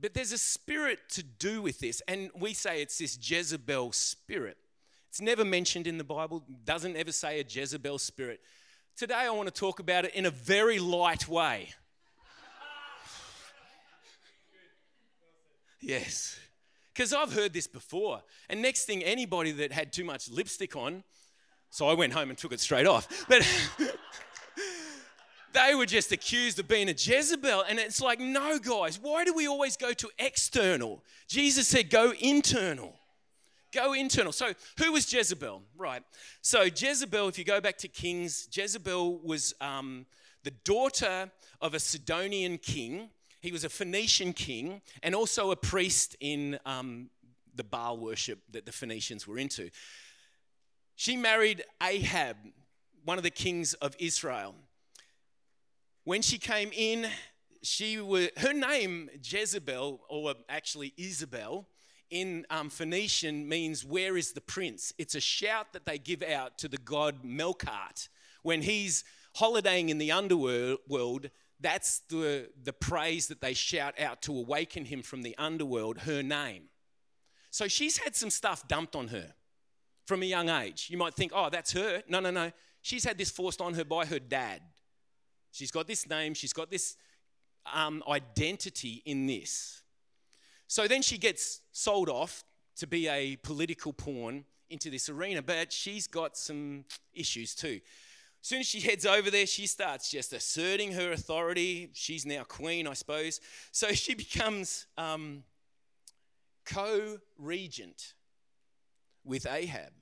But 0.00 0.12
there's 0.12 0.32
a 0.32 0.38
spirit 0.38 0.98
to 1.10 1.22
do 1.22 1.62
with 1.62 1.78
this, 1.78 2.02
and 2.08 2.30
we 2.36 2.52
say 2.52 2.82
it's 2.82 2.98
this 2.98 3.16
Jezebel 3.22 3.92
spirit. 3.92 4.56
It's 5.08 5.20
never 5.20 5.44
mentioned 5.44 5.86
in 5.86 5.98
the 5.98 6.04
Bible, 6.04 6.44
doesn't 6.64 6.96
ever 6.96 7.12
say 7.12 7.38
a 7.38 7.44
Jezebel 7.48 8.00
spirit. 8.00 8.40
Today, 8.96 9.14
I 9.14 9.30
want 9.30 9.46
to 9.46 9.54
talk 9.54 9.78
about 9.78 10.04
it 10.04 10.14
in 10.16 10.26
a 10.26 10.30
very 10.30 10.80
light 10.80 11.28
way. 11.28 11.68
Yes. 15.84 16.38
Because 16.92 17.12
I've 17.12 17.32
heard 17.32 17.52
this 17.52 17.66
before. 17.66 18.22
And 18.48 18.62
next 18.62 18.86
thing, 18.86 19.02
anybody 19.02 19.52
that 19.52 19.72
had 19.72 19.92
too 19.92 20.04
much 20.04 20.30
lipstick 20.30 20.76
on, 20.76 21.04
so 21.70 21.88
I 21.88 21.94
went 21.94 22.12
home 22.12 22.30
and 22.30 22.38
took 22.38 22.52
it 22.52 22.60
straight 22.60 22.86
off. 22.86 23.26
But 23.28 23.46
they 25.52 25.74
were 25.74 25.86
just 25.86 26.10
accused 26.12 26.58
of 26.58 26.68
being 26.68 26.88
a 26.88 26.92
Jezebel. 26.92 27.64
And 27.68 27.78
it's 27.78 28.00
like, 28.00 28.18
no, 28.18 28.58
guys, 28.58 28.98
why 29.00 29.24
do 29.24 29.34
we 29.34 29.46
always 29.46 29.76
go 29.76 29.92
to 29.92 30.08
external? 30.18 31.02
Jesus 31.28 31.68
said, 31.68 31.90
go 31.90 32.14
internal. 32.18 32.94
Go 33.72 33.92
internal. 33.92 34.32
So, 34.32 34.52
who 34.78 34.92
was 34.92 35.12
Jezebel? 35.12 35.62
Right. 35.76 36.02
So, 36.42 36.62
Jezebel, 36.62 37.26
if 37.26 37.38
you 37.38 37.44
go 37.44 37.60
back 37.60 37.76
to 37.78 37.88
Kings, 37.88 38.48
Jezebel 38.52 39.18
was 39.18 39.52
um, 39.60 40.06
the 40.44 40.52
daughter 40.52 41.32
of 41.60 41.74
a 41.74 41.80
Sidonian 41.80 42.58
king 42.58 43.08
he 43.44 43.52
was 43.52 43.62
a 43.62 43.68
Phoenician 43.68 44.32
king 44.32 44.80
and 45.02 45.14
also 45.14 45.50
a 45.50 45.56
priest 45.56 46.16
in 46.18 46.58
um, 46.64 47.10
the 47.54 47.62
Baal 47.62 47.98
worship 47.98 48.38
that 48.52 48.64
the 48.64 48.72
Phoenicians 48.72 49.26
were 49.26 49.38
into. 49.38 49.68
She 50.96 51.14
married 51.14 51.62
Ahab, 51.82 52.38
one 53.04 53.18
of 53.18 53.22
the 53.22 53.30
kings 53.30 53.74
of 53.74 53.94
Israel. 53.98 54.54
When 56.04 56.22
she 56.22 56.38
came 56.38 56.70
in, 56.72 57.06
she 57.62 58.00
was, 58.00 58.30
her 58.38 58.54
name 58.54 59.10
Jezebel, 59.22 60.00
or 60.08 60.34
actually 60.48 60.94
Isabel, 60.96 61.66
in 62.08 62.46
um, 62.48 62.70
Phoenician 62.70 63.46
means 63.46 63.84
where 63.84 64.16
is 64.16 64.32
the 64.32 64.40
prince? 64.40 64.94
It's 64.96 65.14
a 65.14 65.20
shout 65.20 65.74
that 65.74 65.84
they 65.84 65.98
give 65.98 66.22
out 66.22 66.56
to 66.58 66.68
the 66.68 66.78
god 66.78 67.22
Melkart 67.22 68.08
when 68.42 68.62
he's 68.62 69.04
holidaying 69.34 69.90
in 69.90 69.98
the 69.98 70.12
underworld 70.12 71.28
that's 71.64 72.00
the, 72.10 72.50
the 72.62 72.74
praise 72.74 73.28
that 73.28 73.40
they 73.40 73.54
shout 73.54 73.98
out 73.98 74.20
to 74.22 74.36
awaken 74.36 74.84
him 74.84 75.02
from 75.02 75.22
the 75.22 75.34
underworld, 75.38 76.00
her 76.00 76.22
name. 76.22 76.64
So 77.50 77.68
she's 77.68 77.96
had 77.96 78.14
some 78.14 78.28
stuff 78.28 78.68
dumped 78.68 78.94
on 78.94 79.08
her 79.08 79.32
from 80.04 80.22
a 80.22 80.26
young 80.26 80.50
age. 80.50 80.88
You 80.90 80.98
might 80.98 81.14
think, 81.14 81.32
oh, 81.34 81.48
that's 81.48 81.72
her. 81.72 82.02
No, 82.06 82.20
no, 82.20 82.30
no. 82.30 82.52
She's 82.82 83.02
had 83.02 83.16
this 83.16 83.30
forced 83.30 83.62
on 83.62 83.72
her 83.74 83.84
by 83.84 84.04
her 84.04 84.18
dad. 84.18 84.60
She's 85.52 85.70
got 85.70 85.86
this 85.86 86.06
name, 86.06 86.34
she's 86.34 86.52
got 86.52 86.70
this 86.70 86.96
um, 87.72 88.02
identity 88.06 89.02
in 89.06 89.26
this. 89.26 89.82
So 90.66 90.86
then 90.86 91.00
she 91.00 91.16
gets 91.16 91.62
sold 91.72 92.10
off 92.10 92.44
to 92.76 92.86
be 92.86 93.08
a 93.08 93.36
political 93.36 93.94
pawn 93.94 94.44
into 94.68 94.90
this 94.90 95.08
arena, 95.08 95.40
but 95.40 95.72
she's 95.72 96.06
got 96.06 96.36
some 96.36 96.84
issues 97.14 97.54
too 97.54 97.80
soon 98.44 98.60
as 98.60 98.66
she 98.66 98.80
heads 98.80 99.06
over 99.06 99.30
there, 99.30 99.46
she 99.46 99.66
starts 99.66 100.10
just 100.10 100.34
asserting 100.34 100.92
her 100.92 101.12
authority. 101.12 101.88
She's 101.94 102.26
now 102.26 102.44
queen, 102.44 102.86
I 102.86 102.92
suppose. 102.92 103.40
So 103.72 103.92
she 103.92 104.14
becomes 104.14 104.86
um, 104.98 105.44
co 106.66 107.18
regent 107.38 108.12
with 109.24 109.46
Ahab. 109.46 109.92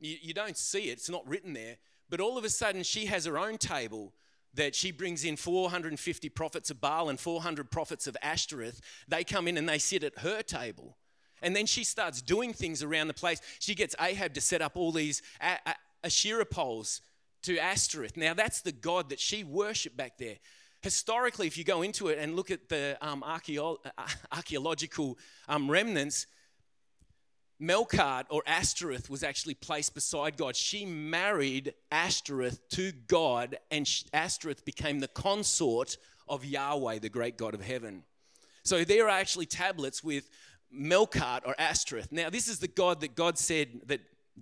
You, 0.00 0.16
you 0.22 0.32
don't 0.32 0.56
see 0.56 0.88
it, 0.88 0.92
it's 0.92 1.10
not 1.10 1.28
written 1.28 1.52
there, 1.52 1.76
but 2.08 2.20
all 2.20 2.38
of 2.38 2.44
a 2.44 2.48
sudden 2.48 2.82
she 2.82 3.04
has 3.06 3.26
her 3.26 3.38
own 3.38 3.58
table 3.58 4.14
that 4.54 4.74
she 4.74 4.90
brings 4.90 5.22
in 5.24 5.36
450 5.36 6.28
prophets 6.30 6.70
of 6.70 6.80
Baal 6.80 7.10
and 7.10 7.20
400 7.20 7.70
prophets 7.70 8.06
of 8.06 8.16
Ashtoreth. 8.22 8.80
They 9.06 9.22
come 9.22 9.48
in 9.48 9.58
and 9.58 9.68
they 9.68 9.78
sit 9.78 10.02
at 10.02 10.18
her 10.20 10.42
table. 10.42 10.96
And 11.42 11.54
then 11.54 11.66
she 11.66 11.84
starts 11.84 12.22
doing 12.22 12.52
things 12.52 12.82
around 12.82 13.08
the 13.08 13.14
place. 13.14 13.40
She 13.58 13.74
gets 13.74 13.94
Ahab 14.00 14.32
to 14.34 14.40
set 14.40 14.62
up 14.62 14.76
all 14.76 14.92
these 14.92 15.22
Asherah 16.04 16.46
poles 16.46 17.00
to 17.42 17.58
Ashtoreth. 17.58 18.16
Now, 18.16 18.34
that's 18.34 18.60
the 18.62 18.72
god 18.72 19.10
that 19.10 19.20
she 19.20 19.44
worshipped 19.44 19.96
back 19.96 20.18
there. 20.18 20.36
Historically, 20.80 21.46
if 21.46 21.56
you 21.56 21.64
go 21.64 21.82
into 21.82 22.08
it 22.08 22.18
and 22.18 22.34
look 22.34 22.50
at 22.50 22.68
the 22.68 22.96
um, 23.00 23.22
archeo- 23.26 23.78
archaeological 24.32 25.18
um, 25.48 25.70
remnants, 25.70 26.26
Melkart 27.60 28.24
or 28.30 28.42
Ashtoreth 28.46 29.08
was 29.08 29.22
actually 29.22 29.54
placed 29.54 29.94
beside 29.94 30.36
God. 30.36 30.56
She 30.56 30.84
married 30.84 31.74
Ashtoreth 31.92 32.68
to 32.70 32.90
God, 33.06 33.56
and 33.70 33.88
Ashtoreth 34.12 34.64
became 34.64 34.98
the 34.98 35.08
consort 35.08 35.96
of 36.28 36.44
Yahweh, 36.44 36.98
the 36.98 37.08
great 37.08 37.36
God 37.36 37.54
of 37.54 37.62
heaven. 37.62 38.02
So 38.64 38.82
there 38.84 39.06
are 39.06 39.10
actually 39.10 39.46
tablets 39.46 40.02
with 40.02 40.28
Melkart 40.74 41.40
or 41.44 41.54
Ashtoreth. 41.58 42.10
Now, 42.10 42.30
this 42.30 42.48
is 42.48 42.58
the 42.58 42.68
God 42.68 43.00
that 43.00 43.14
God 43.14 43.38
said, 43.38 43.82
that 43.86 44.00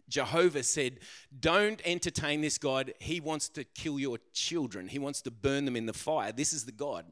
Jehovah 0.09 0.63
said, 0.63 1.01
Don't 1.39 1.81
entertain 1.85 2.41
this 2.41 2.59
God. 2.59 2.93
He 3.01 3.21
wants 3.21 3.49
to 3.51 3.65
kill 3.65 3.99
your 3.99 4.19
children, 4.33 4.89
He 4.89 4.99
wants 4.99 5.23
to 5.23 5.31
burn 5.31 5.65
them 5.65 5.77
in 5.77 5.87
the 5.87 5.93
fire. 5.93 6.33
This 6.33 6.53
is 6.53 6.65
the 6.65 6.73
God. 6.73 7.05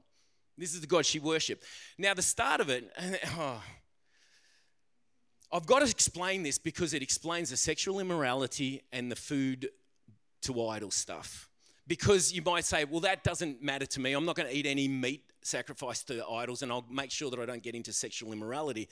This 0.57 0.75
is 0.75 0.81
the 0.81 0.87
God 0.89 1.07
she 1.07 1.21
worshiped. 1.21 1.65
Now, 1.99 2.15
the 2.15 2.23
start 2.23 2.61
of 2.61 2.69
it, 2.69 2.91
oh, 3.39 3.63
I've 5.53 5.67
got 5.67 5.81
to 5.81 5.87
explain 5.87 6.43
this 6.43 6.59
because 6.59 6.93
it 6.93 7.03
explains 7.03 7.51
the 7.51 7.57
sexual 7.57 8.01
immorality 8.01 8.83
and 8.93 9.11
the 9.11 9.17
food 9.17 9.69
to 10.43 10.67
idol 10.67 10.91
stuff. 10.91 11.49
Because 11.87 12.33
you 12.33 12.43
might 12.43 12.65
say, 12.65 12.85
well, 12.85 13.01
that 13.01 13.25
doesn't 13.25 13.63
matter 13.63 13.87
to 13.87 14.01
me. 14.01 14.13
I'm 14.13 14.27
not 14.27 14.37
going 14.37 14.49
to 14.49 14.55
eat 14.55 14.67
any 14.67 14.89
meat 14.89 15.23
sacrificed 15.43 16.09
to 16.09 16.27
idols, 16.27 16.63
and 16.63 16.71
I'll 16.71 16.85
make 16.91 17.11
sure 17.11 17.31
that 17.31 17.41
I 17.41 17.47
don't 17.47 17.63
get 17.63 17.75
into 17.75 17.93
sexual 17.93 18.33
immorality. 18.33 18.89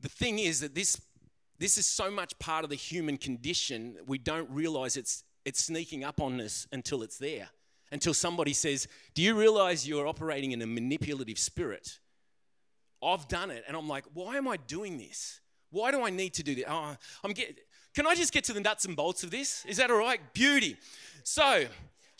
The 0.00 0.08
thing 0.08 0.40
is 0.40 0.60
that 0.60 0.74
this, 0.74 1.00
this 1.58 1.78
is 1.78 1.86
so 1.86 2.10
much 2.10 2.38
part 2.38 2.64
of 2.64 2.70
the 2.70 2.76
human 2.76 3.16
condition, 3.16 3.96
we 4.06 4.18
don't 4.18 4.50
realize 4.50 4.96
it's, 4.96 5.24
it's 5.44 5.64
sneaking 5.64 6.04
up 6.04 6.20
on 6.20 6.40
us 6.40 6.66
until 6.72 7.02
it's 7.02 7.18
there. 7.18 7.48
Until 7.90 8.14
somebody 8.14 8.54
says, 8.54 8.88
Do 9.14 9.22
you 9.22 9.38
realize 9.38 9.86
you're 9.86 10.06
operating 10.06 10.52
in 10.52 10.62
a 10.62 10.66
manipulative 10.66 11.38
spirit? 11.38 11.98
I've 13.02 13.28
done 13.28 13.50
it, 13.50 13.64
and 13.68 13.76
I'm 13.76 13.88
like, 13.88 14.04
Why 14.14 14.36
am 14.36 14.48
I 14.48 14.56
doing 14.56 14.96
this? 14.96 15.40
Why 15.70 15.90
do 15.90 16.02
I 16.02 16.10
need 16.10 16.34
to 16.34 16.42
do 16.42 16.54
this? 16.54 16.64
Oh, 16.68 16.96
I'm 17.22 17.32
get, 17.32 17.58
can 17.94 18.06
I 18.06 18.14
just 18.14 18.32
get 18.32 18.44
to 18.44 18.52
the 18.52 18.60
nuts 18.60 18.84
and 18.84 18.96
bolts 18.96 19.24
of 19.24 19.30
this? 19.30 19.64
Is 19.66 19.76
that 19.76 19.90
all 19.90 19.98
right? 19.98 20.20
Beauty. 20.32 20.76
So 21.24 21.66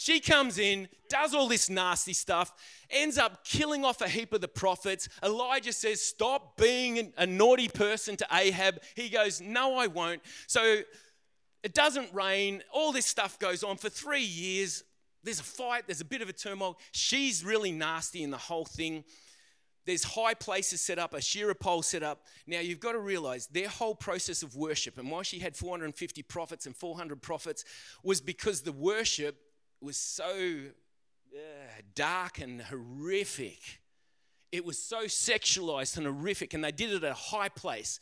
she 0.02 0.18
comes 0.18 0.58
in, 0.58 0.88
does 1.08 1.32
all 1.32 1.46
this 1.46 1.70
nasty 1.70 2.12
stuff, 2.12 2.52
ends 2.90 3.18
up 3.18 3.44
killing 3.44 3.84
off 3.84 4.00
a 4.00 4.08
heap 4.08 4.32
of 4.32 4.40
the 4.40 4.48
prophets. 4.48 5.08
Elijah 5.22 5.72
says, 5.72 6.02
Stop 6.02 6.56
being 6.56 7.12
a 7.16 7.24
naughty 7.24 7.68
person 7.68 8.16
to 8.16 8.26
Ahab. 8.32 8.80
He 8.96 9.08
goes, 9.08 9.40
No, 9.40 9.76
I 9.76 9.86
won't. 9.86 10.20
So 10.48 10.80
it 11.62 11.72
doesn't 11.72 12.12
rain. 12.12 12.64
All 12.72 12.90
this 12.90 13.06
stuff 13.06 13.38
goes 13.38 13.62
on 13.62 13.76
for 13.76 13.88
three 13.88 14.24
years. 14.24 14.82
There's 15.22 15.38
a 15.38 15.44
fight, 15.44 15.84
there's 15.86 16.00
a 16.00 16.04
bit 16.04 16.20
of 16.20 16.28
a 16.28 16.32
turmoil. 16.32 16.80
She's 16.90 17.44
really 17.44 17.70
nasty 17.70 18.24
in 18.24 18.32
the 18.32 18.38
whole 18.38 18.64
thing. 18.64 19.04
There's 19.86 20.02
high 20.02 20.34
places 20.34 20.80
set 20.80 20.98
up, 20.98 21.14
Asherah 21.14 21.54
pole 21.54 21.82
set 21.82 22.02
up. 22.02 22.26
Now 22.48 22.58
you've 22.58 22.80
got 22.80 22.92
to 22.92 22.98
realize 22.98 23.46
their 23.46 23.68
whole 23.68 23.94
process 23.94 24.42
of 24.42 24.56
worship, 24.56 24.98
and 24.98 25.08
why 25.12 25.22
she 25.22 25.38
had 25.38 25.56
450 25.56 26.24
prophets 26.24 26.66
and 26.66 26.76
400 26.76 27.22
prophets, 27.22 27.64
was 28.02 28.20
because 28.20 28.62
the 28.62 28.72
worship 28.72 29.36
was 29.82 29.96
so 29.96 30.60
uh, 31.34 31.80
dark 31.94 32.40
and 32.40 32.62
horrific. 32.62 33.80
It 34.50 34.64
was 34.64 34.78
so 34.78 35.04
sexualized 35.04 35.96
and 35.96 36.06
horrific, 36.06 36.54
and 36.54 36.62
they 36.62 36.72
did 36.72 36.90
it 36.90 37.04
at 37.04 37.10
a 37.10 37.14
high 37.14 37.48
place. 37.48 37.98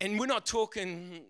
And 0.00 0.18
we're 0.18 0.26
not 0.26 0.46
talking 0.46 1.22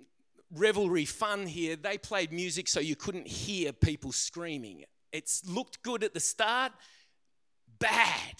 revelry 0.50 1.04
fun 1.04 1.46
here. 1.46 1.76
They 1.76 1.98
played 1.98 2.32
music 2.32 2.68
so 2.68 2.80
you 2.80 2.96
couldn't 2.96 3.26
hear 3.26 3.72
people 3.72 4.12
screaming. 4.12 4.84
It's 5.12 5.46
looked 5.46 5.82
good 5.82 6.02
at 6.02 6.14
the 6.14 6.20
start, 6.20 6.72
bad 7.78 8.34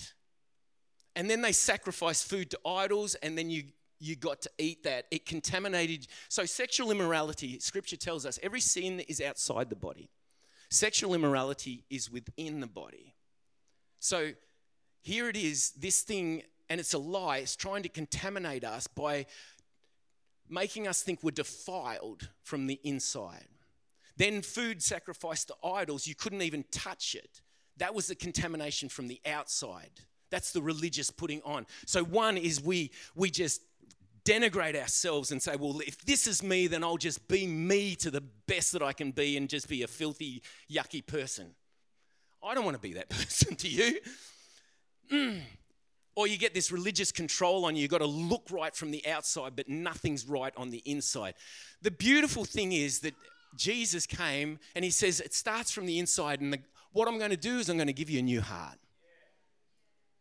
and 1.16 1.30
then 1.30 1.42
they 1.42 1.52
sacrificed 1.52 2.28
food 2.28 2.50
to 2.50 2.58
idols, 2.66 3.14
and 3.16 3.38
then 3.38 3.50
you 3.50 3.64
you 4.00 4.16
got 4.16 4.42
to 4.42 4.50
eat 4.58 4.82
that. 4.82 5.06
It 5.10 5.24
contaminated. 5.24 6.08
So, 6.28 6.44
sexual 6.44 6.90
immorality, 6.90 7.58
scripture 7.60 7.96
tells 7.96 8.26
us 8.26 8.38
every 8.42 8.60
sin 8.60 9.00
is 9.00 9.20
outside 9.20 9.70
the 9.70 9.76
body, 9.76 10.10
sexual 10.70 11.14
immorality 11.14 11.84
is 11.90 12.10
within 12.10 12.60
the 12.60 12.66
body. 12.66 13.14
So, 14.00 14.32
here 15.02 15.28
it 15.28 15.36
is 15.36 15.70
this 15.72 16.00
thing, 16.02 16.42
and 16.68 16.80
it's 16.80 16.94
a 16.94 16.98
lie, 16.98 17.38
it's 17.38 17.56
trying 17.56 17.82
to 17.82 17.88
contaminate 17.88 18.64
us 18.64 18.86
by 18.86 19.26
making 20.48 20.88
us 20.88 21.02
think 21.02 21.22
we're 21.22 21.30
defiled 21.30 22.30
from 22.42 22.66
the 22.66 22.80
inside. 22.84 23.48
Then, 24.16 24.42
food 24.42 24.82
sacrificed 24.82 25.48
to 25.48 25.54
idols, 25.66 26.06
you 26.06 26.14
couldn't 26.14 26.42
even 26.42 26.64
touch 26.70 27.14
it. 27.14 27.40
That 27.78 27.94
was 27.94 28.06
the 28.06 28.14
contamination 28.14 28.88
from 28.88 29.08
the 29.08 29.20
outside. 29.26 29.90
That's 30.30 30.52
the 30.52 30.62
religious 30.62 31.10
putting 31.10 31.42
on. 31.42 31.66
So 31.86 32.02
one 32.02 32.36
is 32.36 32.60
we 32.60 32.90
we 33.14 33.30
just 33.30 33.62
denigrate 34.24 34.80
ourselves 34.80 35.30
and 35.30 35.42
say, 35.42 35.56
well, 35.56 35.80
if 35.86 36.04
this 36.04 36.26
is 36.26 36.42
me, 36.42 36.66
then 36.66 36.82
I'll 36.82 36.96
just 36.96 37.28
be 37.28 37.46
me 37.46 37.94
to 37.96 38.10
the 38.10 38.22
best 38.46 38.72
that 38.72 38.82
I 38.82 38.92
can 38.92 39.10
be 39.10 39.36
and 39.36 39.48
just 39.48 39.68
be 39.68 39.82
a 39.82 39.86
filthy, 39.86 40.42
yucky 40.70 41.06
person. 41.06 41.54
I 42.42 42.54
don't 42.54 42.64
want 42.64 42.76
to 42.76 42.80
be 42.80 42.94
that 42.94 43.08
person 43.10 43.56
to 43.56 43.68
you. 43.68 43.98
Mm. 45.12 45.40
Or 46.16 46.26
you 46.26 46.38
get 46.38 46.54
this 46.54 46.70
religious 46.70 47.10
control 47.10 47.64
on 47.64 47.74
you. 47.74 47.82
You've 47.82 47.90
got 47.90 47.98
to 47.98 48.06
look 48.06 48.46
right 48.50 48.74
from 48.74 48.90
the 48.90 49.06
outside, 49.06 49.56
but 49.56 49.68
nothing's 49.68 50.26
right 50.26 50.52
on 50.56 50.70
the 50.70 50.82
inside. 50.84 51.34
The 51.82 51.90
beautiful 51.90 52.44
thing 52.44 52.72
is 52.72 53.00
that 53.00 53.14
Jesus 53.56 54.06
came 54.06 54.58
and 54.74 54.84
he 54.84 54.90
says, 54.90 55.20
it 55.20 55.34
starts 55.34 55.72
from 55.72 55.86
the 55.86 55.98
inside. 55.98 56.40
And 56.40 56.52
the, 56.52 56.60
what 56.92 57.08
I'm 57.08 57.18
going 57.18 57.30
to 57.30 57.36
do 57.36 57.58
is 57.58 57.68
I'm 57.68 57.76
going 57.76 57.88
to 57.88 57.92
give 57.92 58.10
you 58.10 58.20
a 58.20 58.22
new 58.22 58.40
heart. 58.40 58.78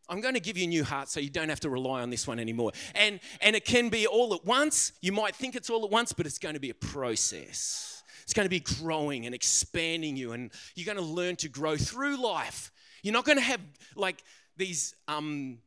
I'm 0.10 0.22
going 0.22 0.34
to 0.34 0.40
give 0.40 0.58
you 0.58 0.66
a 0.66 0.68
new 0.68 0.84
heart 0.84 1.10
so 1.10 1.20
you 1.20 1.30
don't 1.30 1.50
have 1.50 1.62
to 1.62 1.70
rely 1.70 2.02
on 2.02 2.10
this 2.10 2.28
one 2.28 2.40
anymore. 2.40 2.72
And, 2.94 3.20
and 3.42 3.56
it 3.56 3.66
can 3.66 3.90
be 3.90 4.06
all 4.06 4.34
at 4.34 4.44
once. 4.46 4.92
You 5.02 5.12
might 5.12 5.36
think 5.36 5.56
it's 5.56 5.70
all 5.70 5.84
at 5.86 5.92
once, 5.92 6.14
but 6.14 6.26
it's 6.26 6.40
going 6.40 6.56
to 6.56 6.60
be 6.60 6.70
a 6.70 6.76
process. 6.76 8.04
It's 8.24 8.34
going 8.34 8.46
to 8.46 8.50
be 8.50 8.60
growing 8.60 9.26
and 9.26 9.34
expanding 9.36 10.16
you, 10.16 10.32
and 10.32 10.52
you're 10.76 10.86
going 10.86 10.98
to 10.98 11.14
learn 11.14 11.36
to 11.38 11.50
grow 11.50 11.78
through 11.78 12.22
life. 12.22 12.72
You're 13.02 13.14
not 13.14 13.26
going 13.26 13.38
to 13.38 13.44
have 13.44 13.60
like 13.96 14.24
these, 14.58 14.96
um, 15.08 15.60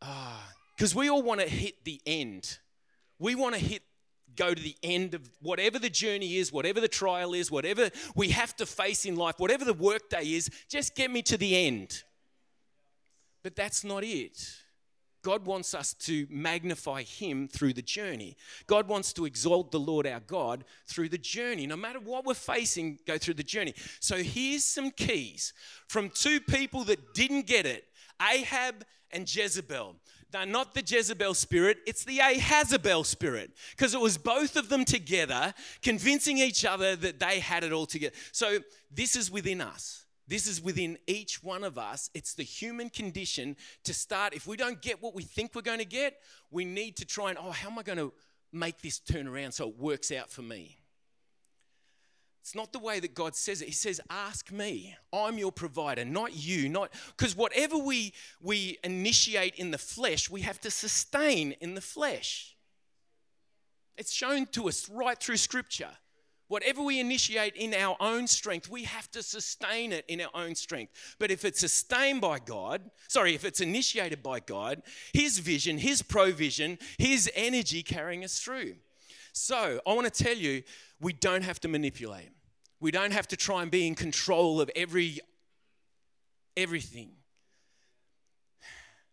because 0.00 0.94
uh, 0.94 0.98
we 0.98 1.10
all 1.10 1.22
want 1.22 1.40
to 1.40 1.48
hit 1.48 1.84
the 1.84 2.00
end. 2.06 2.58
We 3.18 3.34
want 3.34 3.54
to 3.54 3.60
hit 3.60 3.82
go 4.36 4.52
to 4.52 4.62
the 4.62 4.76
end 4.82 5.14
of 5.14 5.28
whatever 5.42 5.78
the 5.78 5.90
journey 5.90 6.36
is, 6.36 6.52
whatever 6.52 6.80
the 6.80 6.88
trial 6.88 7.34
is, 7.34 7.50
whatever 7.50 7.90
we 8.16 8.30
have 8.30 8.54
to 8.56 8.66
face 8.66 9.04
in 9.04 9.14
life, 9.16 9.36
whatever 9.38 9.64
the 9.64 9.74
workday 9.74 10.24
is, 10.24 10.50
just 10.68 10.96
get 10.96 11.10
me 11.10 11.22
to 11.22 11.36
the 11.36 11.56
end. 11.56 12.02
But 13.44 13.54
that's 13.54 13.84
not 13.84 14.02
it. 14.02 14.56
God 15.22 15.46
wants 15.46 15.74
us 15.74 15.94
to 15.94 16.26
magnify 16.28 17.02
Him 17.02 17.46
through 17.46 17.74
the 17.74 17.82
journey. 17.82 18.36
God 18.66 18.88
wants 18.88 19.12
to 19.14 19.24
exalt 19.24 19.70
the 19.70 19.78
Lord 19.78 20.06
our 20.06 20.20
God 20.20 20.64
through 20.86 21.10
the 21.10 21.18
journey. 21.18 21.66
No 21.66 21.76
matter 21.76 22.00
what 22.00 22.24
we're 22.24 22.34
facing, 22.34 22.98
go 23.06 23.16
through 23.16 23.34
the 23.34 23.42
journey. 23.42 23.74
So 24.00 24.16
here's 24.16 24.64
some 24.64 24.90
keys 24.90 25.52
from 25.88 26.10
two 26.10 26.40
people 26.40 26.84
that 26.84 27.14
didn't 27.14 27.46
get 27.46 27.64
it 27.64 27.84
Ahab 28.20 28.84
and 29.10 29.32
Jezebel. 29.32 29.96
They're 30.30 30.46
not 30.46 30.74
the 30.74 30.82
Jezebel 30.84 31.34
spirit, 31.34 31.78
it's 31.86 32.04
the 32.04 32.18
Ahazabel 32.18 33.06
spirit. 33.06 33.52
Because 33.70 33.94
it 33.94 34.00
was 34.00 34.18
both 34.18 34.56
of 34.56 34.68
them 34.68 34.84
together 34.84 35.54
convincing 35.80 36.38
each 36.38 36.64
other 36.64 36.96
that 36.96 37.20
they 37.20 37.38
had 37.38 37.62
it 37.62 37.72
all 37.72 37.86
together. 37.86 38.14
So 38.32 38.58
this 38.90 39.16
is 39.16 39.30
within 39.30 39.60
us. 39.60 40.03
This 40.26 40.46
is 40.46 40.60
within 40.62 40.98
each 41.06 41.42
one 41.42 41.64
of 41.64 41.76
us. 41.76 42.10
It's 42.14 42.34
the 42.34 42.42
human 42.42 42.88
condition 42.88 43.56
to 43.84 43.92
start. 43.92 44.34
If 44.34 44.46
we 44.46 44.56
don't 44.56 44.80
get 44.80 45.02
what 45.02 45.14
we 45.14 45.22
think 45.22 45.54
we're 45.54 45.62
going 45.62 45.80
to 45.80 45.84
get, 45.84 46.20
we 46.50 46.64
need 46.64 46.96
to 46.96 47.04
try 47.04 47.28
and, 47.30 47.38
oh, 47.38 47.50
how 47.50 47.70
am 47.70 47.78
I 47.78 47.82
going 47.82 47.98
to 47.98 48.12
make 48.52 48.80
this 48.80 48.98
turn 48.98 49.26
around 49.26 49.52
so 49.52 49.68
it 49.68 49.78
works 49.78 50.10
out 50.10 50.30
for 50.30 50.42
me? 50.42 50.78
It's 52.40 52.54
not 52.54 52.72
the 52.74 52.78
way 52.78 53.00
that 53.00 53.14
God 53.14 53.34
says 53.34 53.62
it. 53.62 53.68
He 53.68 53.72
says, 53.72 54.02
"Ask 54.10 54.52
me. 54.52 54.94
I'm 55.14 55.38
your 55.38 55.50
provider, 55.50 56.04
not 56.04 56.36
you." 56.36 56.68
Not 56.68 56.92
because 57.16 57.34
whatever 57.34 57.78
we 57.78 58.12
we 58.38 58.76
initiate 58.84 59.54
in 59.54 59.70
the 59.70 59.78
flesh, 59.78 60.28
we 60.28 60.42
have 60.42 60.60
to 60.60 60.70
sustain 60.70 61.52
in 61.52 61.74
the 61.74 61.80
flesh. 61.80 62.54
It's 63.96 64.12
shown 64.12 64.44
to 64.48 64.68
us 64.68 64.90
right 64.90 65.18
through 65.18 65.38
Scripture. 65.38 65.96
Whatever 66.48 66.82
we 66.82 67.00
initiate 67.00 67.56
in 67.56 67.72
our 67.72 67.96
own 68.00 68.26
strength, 68.26 68.68
we 68.68 68.84
have 68.84 69.10
to 69.12 69.22
sustain 69.22 69.92
it 69.92 70.04
in 70.08 70.20
our 70.20 70.30
own 70.34 70.54
strength. 70.54 70.92
But 71.18 71.30
if 71.30 71.44
it's 71.44 71.60
sustained 71.60 72.20
by 72.20 72.38
God, 72.38 72.82
sorry, 73.08 73.34
if 73.34 73.44
it's 73.44 73.60
initiated 73.60 74.22
by 74.22 74.40
God, 74.40 74.82
His 75.12 75.38
vision, 75.38 75.78
His 75.78 76.02
provision, 76.02 76.78
His 76.98 77.30
energy 77.34 77.82
carrying 77.82 78.24
us 78.24 78.38
through. 78.38 78.74
So 79.32 79.80
I 79.86 79.94
want 79.94 80.12
to 80.12 80.24
tell 80.24 80.36
you, 80.36 80.62
we 81.00 81.12
don't 81.12 81.42
have 81.42 81.60
to 81.60 81.68
manipulate. 81.68 82.30
We 82.78 82.90
don't 82.90 83.12
have 83.12 83.26
to 83.28 83.36
try 83.36 83.62
and 83.62 83.70
be 83.70 83.86
in 83.86 83.94
control 83.94 84.60
of 84.60 84.70
every 84.76 85.20
everything. 86.56 87.10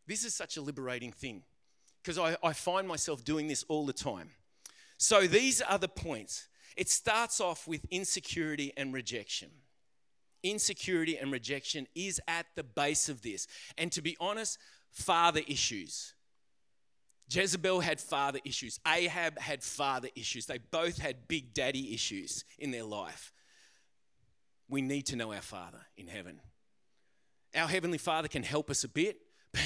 This 0.05 0.25
is 0.25 0.35
such 0.35 0.57
a 0.57 0.61
liberating 0.61 1.11
thing 1.11 1.43
because 2.03 2.17
I, 2.17 2.35
I 2.43 2.53
find 2.53 2.87
myself 2.87 3.23
doing 3.23 3.47
this 3.47 3.63
all 3.67 3.85
the 3.85 3.93
time. 3.93 4.29
So 4.97 5.25
these 5.25 5.61
are 5.61 5.79
the 5.79 5.87
points. 5.87 6.47
It 6.77 6.89
starts 6.89 7.39
off 7.39 7.67
with 7.67 7.85
insecurity 7.89 8.73
and 8.77 8.93
rejection. 8.93 9.49
Insecurity 10.43 11.17
and 11.17 11.31
rejection 11.31 11.87
is 11.95 12.19
at 12.27 12.45
the 12.55 12.63
base 12.63 13.09
of 13.09 13.21
this. 13.21 13.47
And 13.77 13.91
to 13.91 14.01
be 14.01 14.17
honest, 14.19 14.57
father 14.91 15.41
issues. 15.47 16.13
Jezebel 17.29 17.79
had 17.79 18.01
father 18.01 18.39
issues. 18.43 18.79
Ahab 18.85 19.39
had 19.39 19.63
father 19.63 20.09
issues. 20.15 20.47
They 20.47 20.57
both 20.57 20.97
had 20.97 21.27
big 21.27 21.53
daddy 21.53 21.93
issues 21.93 22.43
in 22.59 22.71
their 22.71 22.83
life. 22.83 23.31
We 24.67 24.81
need 24.81 25.05
to 25.07 25.15
know 25.15 25.33
our 25.33 25.41
Father 25.41 25.79
in 25.97 26.07
heaven. 26.07 26.39
Our 27.55 27.67
Heavenly 27.67 27.97
Father 27.97 28.27
can 28.27 28.43
help 28.43 28.69
us 28.69 28.83
a 28.83 28.87
bit. 28.87 29.17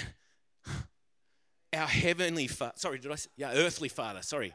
our 1.74 1.88
Heavenly 1.88 2.48
Father, 2.48 2.74
sorry, 2.76 3.00
did 3.00 3.12
I 3.12 3.15
say? 3.15 3.30
Yeah, 3.38 3.52
earthly 3.54 3.89
Father, 3.89 4.22
sorry. 4.22 4.54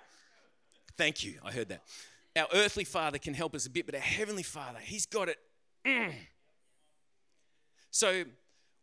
Thank 0.97 1.25
you, 1.25 1.35
I 1.45 1.53
heard 1.53 1.69
that. 1.69 1.83
Our 2.37 2.47
earthly 2.55 2.85
Father 2.85 3.19
can 3.19 3.35
help 3.35 3.55
us 3.55 3.67
a 3.67 3.71
bit, 3.71 3.87
but 3.87 3.95
our 3.95 4.01
Heavenly 4.01 4.43
Father, 4.43 4.79
He's 4.81 5.07
got 5.07 5.29
it. 5.29 5.39
Mm. 5.85 6.13
So 7.91 8.25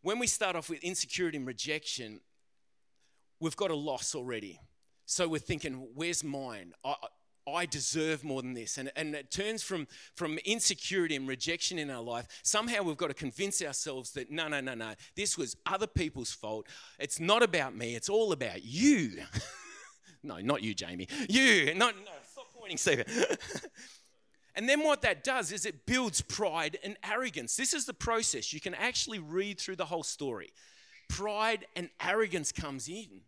when 0.02 0.20
we 0.20 0.28
start 0.28 0.56
off 0.56 0.70
with 0.70 0.84
insecurity 0.84 1.38
and 1.38 1.48
rejection, 1.48 2.20
we've 3.40 3.56
got 3.56 3.72
a 3.72 3.76
loss 3.76 4.16
already. 4.16 4.60
So 5.06 5.28
we're 5.28 5.40
thinking, 5.40 5.88
where's 5.96 6.24
mine? 6.24 6.74
I, 6.84 6.96
I 7.48 7.66
deserve 7.66 8.24
more 8.24 8.42
than 8.42 8.54
this. 8.54 8.78
And, 8.78 8.92
and 8.96 9.16
it 9.16 9.32
turns 9.32 9.64
from, 9.64 9.88
from 10.16 10.38
insecurity 10.40 11.16
and 11.16 11.28
rejection 11.28 11.80
in 11.80 11.90
our 11.90 12.02
life. 12.02 12.28
Somehow 12.44 12.84
we've 12.84 12.98
got 12.98 13.08
to 13.08 13.14
convince 13.14 13.62
ourselves 13.62 14.12
that 14.12 14.30
no, 14.30 14.50
no, 14.50 14.60
no, 14.60 14.74
no, 14.74 14.94
this 15.16 15.38
was 15.38 15.56
other 15.66 15.88
people's 15.88 16.32
fault. 16.32 16.68
It's 17.00 17.20
not 17.20 17.44
about 17.44 17.76
me, 17.76 17.96
it's 17.96 18.10
all 18.10 18.34
about 18.34 18.64
you. 18.64 19.24
no, 20.24 20.40
not 20.40 20.62
you, 20.62 20.74
Jamie. 20.74 21.08
You. 21.30 21.74
Not, 21.74 21.96
no, 21.96 22.12
Stephen. 22.76 23.06
and 24.56 24.68
then 24.68 24.84
what 24.84 25.04
that 25.04 25.24
does 25.24 25.54
is 25.54 25.66
it 25.66 25.86
builds 25.86 26.20
pride 26.20 26.78
and 26.84 26.98
arrogance. 27.10 27.56
This 27.56 27.74
is 27.74 27.86
the 27.86 27.94
process. 27.94 28.52
You 28.52 28.60
can 28.60 28.74
actually 28.74 29.20
read 29.20 29.60
through 29.60 29.78
the 29.78 29.86
whole 29.86 30.04
story. 30.04 30.50
Pride 31.08 31.66
and 31.76 31.90
arrogance 32.02 32.52
comes 32.52 32.90
in. 32.90 33.22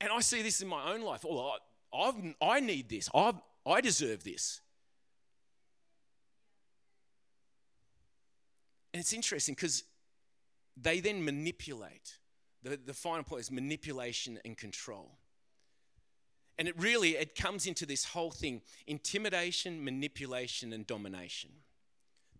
And 0.00 0.10
I 0.10 0.20
see 0.20 0.42
this 0.42 0.60
in 0.60 0.68
my 0.68 0.92
own 0.92 1.00
life. 1.02 1.24
Oh, 1.28 1.56
I've, 1.92 2.14
I 2.40 2.60
need 2.60 2.88
this. 2.88 3.08
I've, 3.12 3.34
I 3.66 3.80
deserve 3.80 4.22
this. 4.22 4.60
And 8.92 9.00
it's 9.00 9.12
interesting 9.12 9.54
because 9.54 9.84
they 10.76 11.00
then 11.00 11.24
manipulate. 11.24 12.18
The, 12.62 12.76
the 12.76 12.94
final 12.94 13.24
point 13.24 13.40
is 13.40 13.50
manipulation 13.50 14.38
and 14.44 14.56
control. 14.56 15.18
And 16.60 16.68
it 16.68 16.78
really 16.78 17.16
it 17.16 17.34
comes 17.34 17.66
into 17.66 17.86
this 17.86 18.04
whole 18.04 18.30
thing 18.30 18.60
intimidation, 18.86 19.82
manipulation, 19.82 20.72
and 20.72 20.86
domination. 20.86 21.50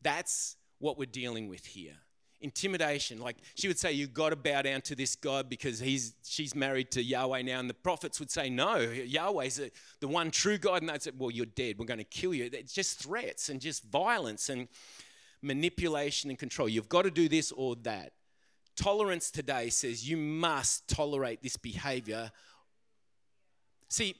That's 0.03 0.57
what 0.79 0.97
we're 0.97 1.07
dealing 1.07 1.49
with 1.49 1.67
here 1.67 1.97
intimidation. 2.41 3.21
Like 3.21 3.37
she 3.55 3.69
would 3.69 3.79
say, 3.79 3.93
You've 3.93 4.15
got 4.15 4.31
to 4.31 4.37
bow 4.37 4.63
down 4.63 4.81
to 4.83 4.95
this 4.95 5.17
God 5.17 5.49
because 5.49 5.79
he's, 5.79 6.15
she's 6.25 6.55
married 6.55 6.91
to 6.93 7.03
Yahweh 7.03 7.43
now. 7.43 7.61
And 7.61 7.69
the 7.69 7.75
prophets 7.75 8.19
would 8.21 8.31
say, 8.31 8.51
No, 8.51 8.77
Yahweh's 8.79 9.57
the, 9.57 9.71
the 10.01 10.09
one 10.09 10.31
true 10.31 10.59
God. 10.59 10.83
And 10.83 10.89
they'd 10.89 11.03
say, 11.03 11.13
Well, 11.17 11.31
you're 11.31 11.47
dead. 11.47 11.77
We're 11.79 11.87
going 11.87 11.99
to 11.99 12.05
kill 12.05 12.35
you. 12.35 12.51
It's 12.53 12.73
just 12.73 13.03
threats 13.03 13.49
and 13.49 13.61
just 13.61 13.85
violence 13.85 14.49
and 14.49 14.69
manipulation 15.43 16.31
and 16.31 16.39
control. 16.39 16.69
You've 16.69 16.89
got 16.89 17.03
to 17.03 17.11
do 17.11 17.29
this 17.29 17.53
or 17.53 17.77
that. 17.83 18.13
Tolerance 18.77 19.31
today 19.31 19.69
says 19.69 20.09
you 20.09 20.17
must 20.17 20.89
tolerate 20.89 21.43
this 21.43 21.57
behavior. 21.57 22.31
See, 23.91 24.15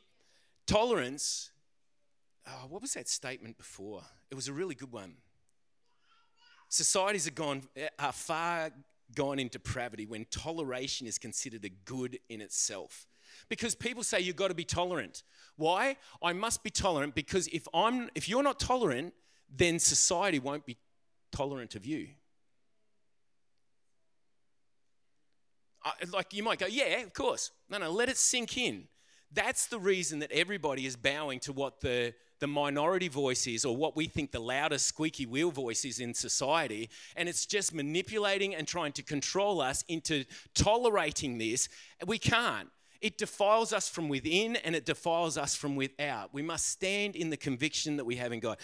tolerance, 0.67 1.51
oh, 2.47 2.67
what 2.69 2.83
was 2.83 2.93
that 2.95 3.09
statement 3.09 3.57
before? 3.57 4.03
It 4.31 4.35
was 4.35 4.49
a 4.49 4.53
really 4.53 4.75
good 4.75 4.93
one 4.93 5.15
Societies 6.71 7.27
are 7.27 7.33
gone 7.33 7.63
are 7.99 8.13
far 8.13 8.71
gone 9.17 9.41
into 9.41 9.59
depravity 9.59 10.07
when 10.07 10.25
toleration 10.27 11.05
is 11.05 11.19
considered 11.19 11.65
a 11.65 11.69
good 11.69 12.21
in 12.29 12.41
itself. 12.41 13.09
Because 13.49 13.75
people 13.75 14.05
say 14.05 14.21
you've 14.21 14.37
got 14.37 14.49
to 14.49 14.55
be 14.55 14.65
tolerant. 14.65 15.25
Why? 15.57 15.97
I 16.23 16.33
must 16.33 16.63
be 16.63 16.71
tolerant 16.71 17.17
because 17.17 17.49
if 17.49 17.67
I'm 17.75 18.09
if 18.15 18.29
you're 18.29 18.45
not 18.45 18.61
tolerant, 18.61 19.15
then 19.55 19.81
society 19.81 20.39
won't 20.39 20.65
be 20.65 20.77
tolerant 21.33 21.75
of 21.75 21.85
you. 21.85 22.07
I, 25.83 25.93
like 26.13 26.33
you 26.33 26.45
might 26.45 26.61
go, 26.61 26.67
yeah, 26.67 27.01
of 27.01 27.13
course. 27.15 27.51
No, 27.69 27.79
no, 27.79 27.91
let 27.91 28.09
it 28.09 28.17
sink 28.17 28.57
in. 28.57 28.85
That's 29.33 29.67
the 29.67 29.79
reason 29.79 30.19
that 30.21 30.33
everybody 30.33 30.87
is 30.87 30.97
bowing 30.97 31.41
to 31.41 31.53
what 31.53 31.81
the 31.81 32.15
the 32.41 32.47
minority 32.47 33.09
voice 33.09 33.47
is, 33.47 33.65
or 33.65 33.77
what 33.77 33.95
we 33.95 34.07
think 34.07 34.33
the 34.33 34.41
loudest 34.41 34.87
squeaky 34.87 35.27
wheel 35.27 35.51
voice 35.51 35.85
is 35.85 36.01
in 36.01 36.15
society. 36.15 36.89
And 37.15 37.29
it's 37.29 37.47
just 37.47 37.73
manipulating 37.73 38.55
and 38.55 38.67
trying 38.67 38.93
to 38.93 39.03
control 39.03 39.61
us 39.61 39.85
into 39.89 40.25
tolerating 40.55 41.39
this. 41.39 41.69
We 42.07 42.19
can't. 42.19 42.69
It 43.01 43.17
defiles 43.17 43.73
us 43.73 43.89
from 43.89 44.09
within 44.09 44.57
and 44.57 44.75
it 44.75 44.85
defiles 44.85 45.39
us 45.39 45.55
from 45.55 45.77
without. 45.77 46.35
We 46.35 46.43
must 46.43 46.69
stand 46.69 47.17
in 47.17 47.31
the 47.31 47.37
conviction 47.37 47.97
that 47.97 48.05
we 48.05 48.17
have 48.17 48.33
in 48.33 48.41
God. 48.41 48.59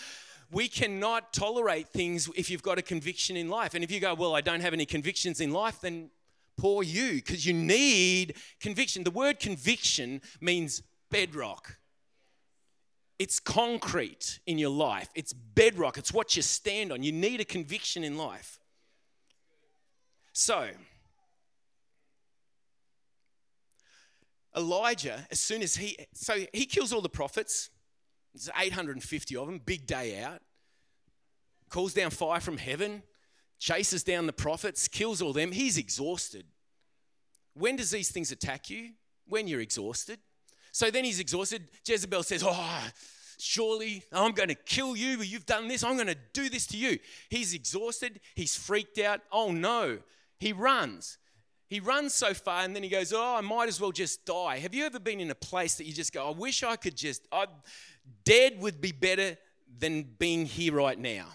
We 0.50 0.68
cannot 0.68 1.32
tolerate 1.32 1.88
things 1.88 2.28
if 2.36 2.50
you've 2.50 2.62
got 2.62 2.78
a 2.78 2.82
conviction 2.82 3.36
in 3.36 3.48
life. 3.48 3.74
And 3.74 3.82
if 3.82 3.90
you 3.90 3.98
go, 3.98 4.14
Well, 4.14 4.34
I 4.34 4.42
don't 4.42 4.60
have 4.60 4.74
any 4.74 4.86
convictions 4.86 5.40
in 5.40 5.52
life, 5.52 5.80
then 5.80 6.10
poor 6.56 6.82
you, 6.82 7.14
because 7.14 7.46
you 7.46 7.52
need 7.52 8.36
conviction. 8.60 9.04
The 9.04 9.10
word 9.10 9.38
conviction 9.40 10.20
means 10.40 10.82
bedrock. 11.10 11.78
It's 13.18 13.40
concrete 13.40 14.40
in 14.46 14.58
your 14.58 14.70
life, 14.70 15.08
it's 15.14 15.32
bedrock, 15.32 15.96
it's 15.96 16.12
what 16.12 16.36
you 16.36 16.42
stand 16.42 16.92
on. 16.92 17.02
You 17.02 17.12
need 17.12 17.40
a 17.40 17.44
conviction 17.44 18.04
in 18.04 18.18
life. 18.18 18.58
So, 20.32 20.68
Elijah, 24.54 25.26
as 25.30 25.40
soon 25.40 25.62
as 25.62 25.76
he, 25.76 25.96
so 26.12 26.44
he 26.52 26.66
kills 26.66 26.92
all 26.92 27.00
the 27.00 27.08
prophets, 27.08 27.70
there's 28.34 28.50
850 28.54 29.36
of 29.36 29.46
them, 29.46 29.60
big 29.64 29.86
day 29.86 30.20
out, 30.20 30.42
calls 31.70 31.94
down 31.94 32.10
fire 32.10 32.40
from 32.40 32.58
heaven, 32.58 33.02
chases 33.58 34.02
down 34.02 34.26
the 34.26 34.32
prophets, 34.32 34.88
kills 34.88 35.22
all 35.22 35.32
them. 35.32 35.52
He's 35.52 35.78
exhausted. 35.78 36.46
When 37.54 37.76
does 37.76 37.90
these 37.90 38.10
things 38.10 38.30
attack 38.32 38.70
you? 38.70 38.90
When 39.28 39.48
you're 39.48 39.60
exhausted. 39.60 40.18
So 40.72 40.90
then 40.90 41.04
he's 41.04 41.20
exhausted. 41.20 41.68
Jezebel 41.86 42.22
says, 42.22 42.44
Oh, 42.46 42.84
surely 43.38 44.02
I'm 44.12 44.32
going 44.32 44.50
to 44.50 44.54
kill 44.54 44.96
you. 44.96 45.22
You've 45.22 45.46
done 45.46 45.68
this. 45.68 45.82
I'm 45.82 45.94
going 45.94 46.06
to 46.06 46.18
do 46.32 46.48
this 46.48 46.66
to 46.68 46.76
you. 46.76 46.98
He's 47.30 47.54
exhausted. 47.54 48.20
He's 48.34 48.54
freaked 48.54 48.98
out. 48.98 49.20
Oh 49.32 49.52
no. 49.52 49.98
He 50.38 50.52
runs. 50.52 51.18
He 51.68 51.80
runs 51.80 52.14
so 52.14 52.34
far 52.34 52.62
and 52.62 52.76
then 52.76 52.82
he 52.82 52.88
goes, 52.88 53.12
Oh, 53.12 53.36
I 53.36 53.40
might 53.40 53.68
as 53.68 53.80
well 53.80 53.90
just 53.90 54.24
die. 54.24 54.58
Have 54.58 54.74
you 54.74 54.84
ever 54.84 55.00
been 55.00 55.20
in 55.20 55.30
a 55.30 55.34
place 55.34 55.76
that 55.76 55.84
you 55.84 55.92
just 55.92 56.12
go, 56.12 56.28
I 56.28 56.30
wish 56.30 56.62
I 56.62 56.76
could 56.76 56.96
just, 56.96 57.26
I, 57.32 57.46
dead 58.24 58.60
would 58.60 58.80
be 58.80 58.92
better 58.92 59.36
than 59.78 60.02
being 60.18 60.46
here 60.46 60.74
right 60.74 60.98
now? 60.98 61.26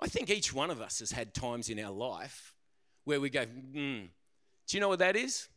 I 0.00 0.08
think 0.08 0.30
each 0.30 0.52
one 0.52 0.70
of 0.70 0.80
us 0.80 0.98
has 1.00 1.12
had 1.12 1.32
times 1.34 1.68
in 1.68 1.78
our 1.78 1.90
life 1.90 2.54
where 3.04 3.20
we 3.20 3.30
go, 3.30 3.44
hmm. 3.44 4.06
Do 4.68 4.76
you 4.76 4.80
know 4.80 4.88
what 4.88 4.98
that 4.98 5.14
is? 5.16 5.48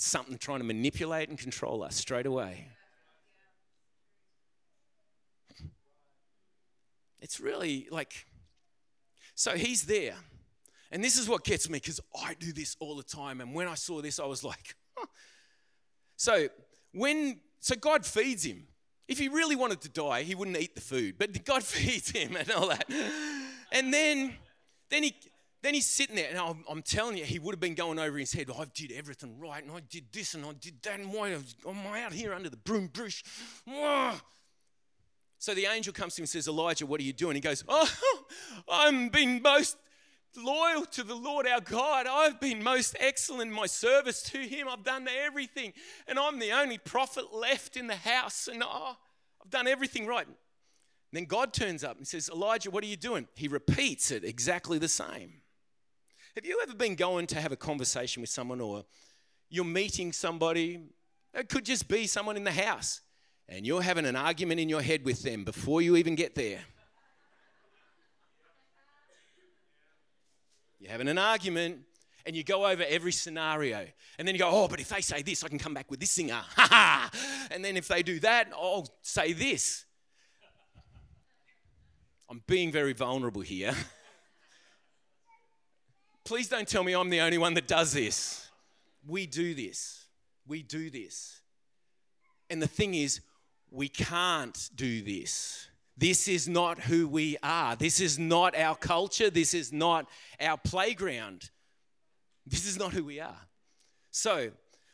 something 0.00 0.38
trying 0.38 0.58
to 0.58 0.64
manipulate 0.64 1.28
and 1.28 1.38
control 1.38 1.82
us 1.82 1.96
straight 1.96 2.26
away. 2.26 2.68
It's 7.20 7.40
really 7.40 7.88
like, 7.90 8.26
so 9.34 9.56
he's 9.56 9.82
there. 9.82 10.14
And 10.90 11.02
this 11.02 11.18
is 11.18 11.28
what 11.28 11.44
gets 11.44 11.68
me 11.68 11.78
because 11.78 12.00
I 12.24 12.34
do 12.34 12.52
this 12.52 12.76
all 12.80 12.96
the 12.96 13.02
time. 13.02 13.40
And 13.40 13.52
when 13.54 13.66
I 13.68 13.74
saw 13.74 14.00
this, 14.00 14.18
I 14.20 14.24
was 14.24 14.44
like, 14.44 14.76
so 16.16 16.48
when, 16.92 17.40
so 17.60 17.74
God 17.74 18.06
feeds 18.06 18.44
him. 18.44 18.68
If 19.08 19.18
he 19.18 19.28
really 19.28 19.56
wanted 19.56 19.80
to 19.82 19.88
die, 19.88 20.22
he 20.22 20.34
wouldn't 20.34 20.58
eat 20.58 20.74
the 20.74 20.80
food, 20.80 21.16
but 21.18 21.44
God 21.44 21.62
feeds 21.64 22.10
him 22.10 22.36
and 22.36 22.50
all 22.52 22.68
that. 22.68 22.88
And 23.72 23.92
then, 23.92 24.34
then 24.90 25.02
he, 25.02 25.14
then 25.62 25.74
he's 25.74 25.86
sitting 25.86 26.16
there, 26.16 26.28
and 26.30 26.38
I'm, 26.38 26.64
I'm, 26.68 26.82
telling 26.82 27.16
you, 27.16 27.24
he 27.24 27.38
would 27.38 27.52
have 27.52 27.60
been 27.60 27.74
going 27.74 27.98
over 27.98 28.16
his 28.16 28.32
head. 28.32 28.48
I 28.56 28.64
did 28.72 28.92
everything 28.92 29.38
right, 29.38 29.62
and 29.62 29.72
I 29.72 29.80
did 29.80 30.04
this, 30.12 30.34
and 30.34 30.44
I 30.44 30.52
did 30.52 30.82
that, 30.82 31.00
and 31.00 31.12
why 31.12 31.30
am 31.30 31.86
I 31.86 32.02
out 32.02 32.12
here 32.12 32.32
under 32.32 32.48
the 32.48 32.56
broom 32.56 32.88
bush? 32.88 33.22
So 35.38 35.54
the 35.54 35.66
angel 35.66 35.92
comes 35.92 36.14
to 36.16 36.20
him 36.20 36.24
and 36.24 36.28
says, 36.28 36.48
Elijah, 36.48 36.86
what 36.86 37.00
are 37.00 37.04
you 37.04 37.12
doing? 37.12 37.36
He 37.36 37.40
goes, 37.40 37.64
Oh, 37.68 37.88
I'm 38.68 39.08
being 39.08 39.40
most 39.40 39.76
loyal 40.36 40.84
to 40.84 41.04
the 41.04 41.14
Lord 41.14 41.46
our 41.46 41.60
God. 41.60 42.06
I've 42.08 42.40
been 42.40 42.62
most 42.62 42.96
excellent 42.98 43.50
in 43.50 43.52
my 43.52 43.66
service 43.66 44.22
to 44.24 44.38
him. 44.38 44.68
I've 44.68 44.84
done 44.84 45.06
everything, 45.08 45.72
and 46.06 46.18
I'm 46.18 46.38
the 46.38 46.52
only 46.52 46.78
prophet 46.78 47.32
left 47.32 47.76
in 47.76 47.86
the 47.86 47.96
house, 47.96 48.48
and 48.48 48.62
oh, 48.64 48.96
I've 49.42 49.50
done 49.50 49.66
everything 49.66 50.06
right. 50.06 50.26
Then 51.12 51.24
God 51.24 51.52
turns 51.52 51.84
up 51.84 51.96
and 51.96 52.06
says, 52.06 52.28
Elijah, 52.28 52.70
what 52.70 52.84
are 52.84 52.88
you 52.88 52.96
doing? 52.96 53.26
He 53.34 53.48
repeats 53.48 54.10
it 54.10 54.24
exactly 54.24 54.78
the 54.78 54.88
same. 54.88 55.40
Have 56.34 56.44
you 56.44 56.60
ever 56.62 56.74
been 56.74 56.94
going 56.94 57.26
to 57.28 57.40
have 57.40 57.50
a 57.50 57.56
conversation 57.56 58.20
with 58.20 58.30
someone 58.30 58.60
or 58.60 58.84
you're 59.48 59.64
meeting 59.64 60.12
somebody? 60.12 60.80
It 61.34 61.48
could 61.48 61.64
just 61.64 61.88
be 61.88 62.06
someone 62.06 62.36
in 62.36 62.44
the 62.44 62.52
house 62.52 63.00
and 63.48 63.66
you're 63.66 63.82
having 63.82 64.04
an 64.04 64.16
argument 64.16 64.60
in 64.60 64.68
your 64.68 64.82
head 64.82 65.04
with 65.04 65.22
them 65.22 65.44
before 65.44 65.80
you 65.80 65.96
even 65.96 66.14
get 66.14 66.34
there. 66.34 66.60
You're 70.78 70.92
having 70.92 71.08
an 71.08 71.18
argument 71.18 71.80
and 72.26 72.36
you 72.36 72.44
go 72.44 72.66
over 72.66 72.84
every 72.86 73.12
scenario. 73.12 73.86
And 74.18 74.28
then 74.28 74.34
you 74.34 74.38
go, 74.38 74.50
oh, 74.50 74.68
but 74.68 74.80
if 74.80 74.90
they 74.90 75.00
say 75.00 75.22
this, 75.22 75.42
I 75.42 75.48
can 75.48 75.58
come 75.58 75.74
back 75.74 75.90
with 75.90 75.98
this 75.98 76.10
singer. 76.10 76.34
Ha 76.34 76.68
ha. 76.70 77.10
And 77.50 77.64
then 77.64 77.76
if 77.76 77.88
they 77.88 78.02
do 78.02 78.20
that, 78.20 78.50
I'll 78.54 78.86
say 79.02 79.32
this. 79.32 79.86
I'm 82.30 82.42
being 82.46 82.70
very 82.70 82.92
vulnerable 82.92 83.40
here. 83.40 83.74
Please 86.24 86.48
don't 86.48 86.68
tell 86.68 86.84
me 86.84 86.92
I'm 86.92 87.08
the 87.08 87.20
only 87.20 87.38
one 87.38 87.54
that 87.54 87.66
does 87.66 87.92
this. 87.92 88.50
We 89.06 89.26
do 89.26 89.54
this. 89.54 90.06
We 90.46 90.62
do 90.62 90.90
this. 90.90 91.40
And 92.50 92.60
the 92.60 92.68
thing 92.68 92.94
is, 92.94 93.20
we 93.70 93.88
can't 93.88 94.70
do 94.74 95.02
this. 95.02 95.68
This 95.96 96.28
is 96.28 96.46
not 96.46 96.80
who 96.80 97.08
we 97.08 97.36
are. 97.42 97.76
This 97.76 98.00
is 98.00 98.18
not 98.18 98.56
our 98.56 98.76
culture. 98.76 99.30
This 99.30 99.54
is 99.54 99.72
not 99.72 100.06
our 100.40 100.56
playground. 100.56 101.50
This 102.46 102.66
is 102.66 102.78
not 102.78 102.92
who 102.92 103.04
we 103.04 103.20
are. 103.20 103.40
So, 104.10 104.50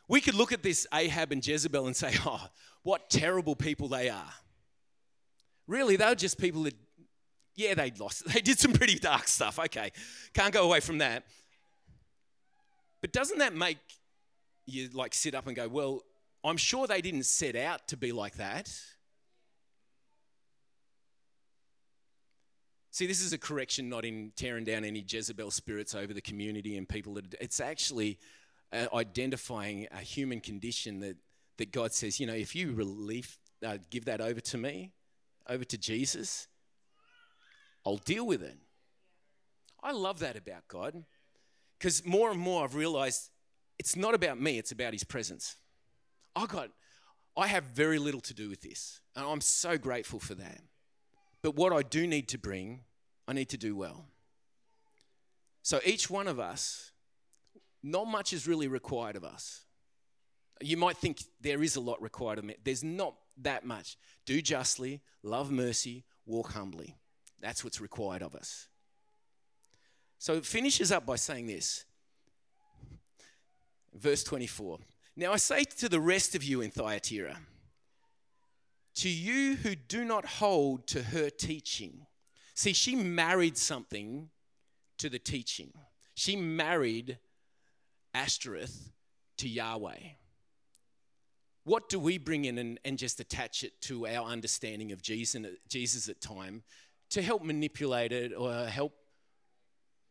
we 0.08 0.20
could 0.20 0.34
look 0.34 0.52
at 0.52 0.62
this 0.62 0.86
Ahab 0.92 1.32
and 1.32 1.46
Jezebel 1.46 1.86
and 1.86 1.96
say, 1.96 2.14
oh, 2.26 2.46
what 2.82 3.10
terrible 3.10 3.56
people 3.56 3.88
they 3.88 4.08
are. 4.08 4.32
Really, 5.66 5.96
they 5.96 6.06
were 6.06 6.14
just 6.14 6.38
people 6.38 6.64
that, 6.64 6.74
yeah, 7.54 7.74
they 7.74 7.92
lost. 7.98 8.24
They 8.32 8.40
did 8.40 8.58
some 8.58 8.72
pretty 8.72 8.98
dark 8.98 9.28
stuff. 9.28 9.58
Okay, 9.58 9.92
can't 10.32 10.52
go 10.52 10.64
away 10.64 10.80
from 10.80 10.98
that. 10.98 11.24
But 13.00 13.12
doesn't 13.12 13.38
that 13.38 13.54
make 13.54 13.78
you 14.66 14.88
like 14.92 15.14
sit 15.14 15.34
up 15.34 15.46
and 15.46 15.54
go, 15.54 15.68
well, 15.68 16.02
I'm 16.42 16.56
sure 16.56 16.86
they 16.86 17.00
didn't 17.00 17.24
set 17.24 17.56
out 17.56 17.86
to 17.88 17.96
be 17.96 18.12
like 18.12 18.36
that. 18.36 18.70
See, 22.90 23.06
this 23.06 23.20
is 23.20 23.32
a 23.32 23.38
correction 23.38 23.88
not 23.88 24.04
in 24.04 24.32
tearing 24.36 24.64
down 24.64 24.84
any 24.84 25.04
Jezebel 25.06 25.50
spirits 25.50 25.94
over 25.94 26.14
the 26.14 26.20
community 26.20 26.76
and 26.76 26.88
people. 26.88 27.14
That, 27.14 27.34
it's 27.40 27.58
actually 27.58 28.18
uh, 28.72 28.86
identifying 28.94 29.88
a 29.90 29.98
human 29.98 30.40
condition 30.40 31.00
that, 31.00 31.16
that 31.58 31.72
God 31.72 31.92
says, 31.92 32.20
you 32.20 32.26
know, 32.26 32.34
if 32.34 32.54
you 32.54 32.72
relief, 32.72 33.36
uh, 33.66 33.78
give 33.90 34.04
that 34.04 34.20
over 34.20 34.40
to 34.40 34.58
me, 34.58 34.92
over 35.48 35.64
to 35.64 35.76
Jesus, 35.76 36.46
I'll 37.86 37.96
deal 37.98 38.26
with 38.26 38.42
it. 38.42 38.56
I 39.82 39.92
love 39.92 40.20
that 40.20 40.36
about 40.36 40.66
God 40.68 41.04
because 41.78 42.04
more 42.04 42.30
and 42.30 42.40
more 42.40 42.64
I've 42.64 42.74
realized 42.74 43.30
it's 43.78 43.96
not 43.96 44.14
about 44.14 44.40
me, 44.40 44.58
it's 44.58 44.72
about 44.72 44.92
His 44.92 45.04
presence. 45.04 45.56
I 46.34 46.46
got, 46.46 46.70
I 47.36 47.46
have 47.46 47.64
very 47.64 47.98
little 47.98 48.20
to 48.22 48.34
do 48.34 48.48
with 48.48 48.62
this, 48.62 49.00
and 49.14 49.26
I'm 49.26 49.40
so 49.40 49.76
grateful 49.76 50.18
for 50.18 50.34
that. 50.34 50.60
But 51.42 51.56
what 51.56 51.72
I 51.72 51.82
do 51.82 52.06
need 52.06 52.28
to 52.28 52.38
bring, 52.38 52.80
I 53.28 53.34
need 53.34 53.50
to 53.50 53.58
do 53.58 53.76
well. 53.76 54.06
So 55.62 55.80
each 55.84 56.08
one 56.08 56.28
of 56.28 56.40
us, 56.40 56.92
not 57.82 58.06
much 58.06 58.32
is 58.32 58.48
really 58.48 58.68
required 58.68 59.16
of 59.16 59.24
us. 59.24 59.64
You 60.62 60.76
might 60.76 60.96
think 60.96 61.22
there 61.40 61.62
is 61.62 61.76
a 61.76 61.80
lot 61.80 62.00
required 62.00 62.38
of 62.38 62.44
me. 62.44 62.56
There's 62.64 62.84
not 62.84 63.14
that 63.42 63.66
much. 63.66 63.98
Do 64.24 64.40
justly, 64.40 65.02
love 65.22 65.50
mercy, 65.50 66.04
walk 66.24 66.52
humbly. 66.52 66.96
That's 67.44 67.62
what's 67.62 67.78
required 67.78 68.22
of 68.22 68.34
us. 68.34 68.68
So 70.18 70.32
it 70.32 70.46
finishes 70.46 70.90
up 70.90 71.04
by 71.04 71.16
saying 71.16 71.46
this. 71.46 71.84
Verse 73.92 74.24
24. 74.24 74.78
Now 75.14 75.34
I 75.34 75.36
say 75.36 75.64
to 75.64 75.90
the 75.90 76.00
rest 76.00 76.34
of 76.34 76.42
you 76.42 76.62
in 76.62 76.70
Thyatira, 76.70 77.36
to 78.94 79.10
you 79.10 79.56
who 79.56 79.74
do 79.74 80.06
not 80.06 80.24
hold 80.24 80.86
to 80.86 81.02
her 81.02 81.28
teaching. 81.28 82.06
See, 82.54 82.72
she 82.72 82.96
married 82.96 83.58
something 83.58 84.30
to 84.96 85.10
the 85.10 85.18
teaching. 85.18 85.74
She 86.14 86.36
married 86.36 87.18
Ashtoreth 88.14 88.90
to 89.36 89.48
Yahweh. 89.50 89.98
What 91.64 91.90
do 91.90 91.98
we 91.98 92.16
bring 92.16 92.46
in 92.46 92.56
and, 92.56 92.80
and 92.86 92.96
just 92.96 93.20
attach 93.20 93.64
it 93.64 93.78
to 93.82 94.06
our 94.06 94.26
understanding 94.26 94.92
of 94.92 95.02
Jesus, 95.02 95.44
Jesus 95.68 96.08
at 96.08 96.22
time 96.22 96.62
to 97.14 97.22
help 97.22 97.44
manipulate 97.44 98.10
it 98.10 98.32
or 98.36 98.66
help 98.66 98.92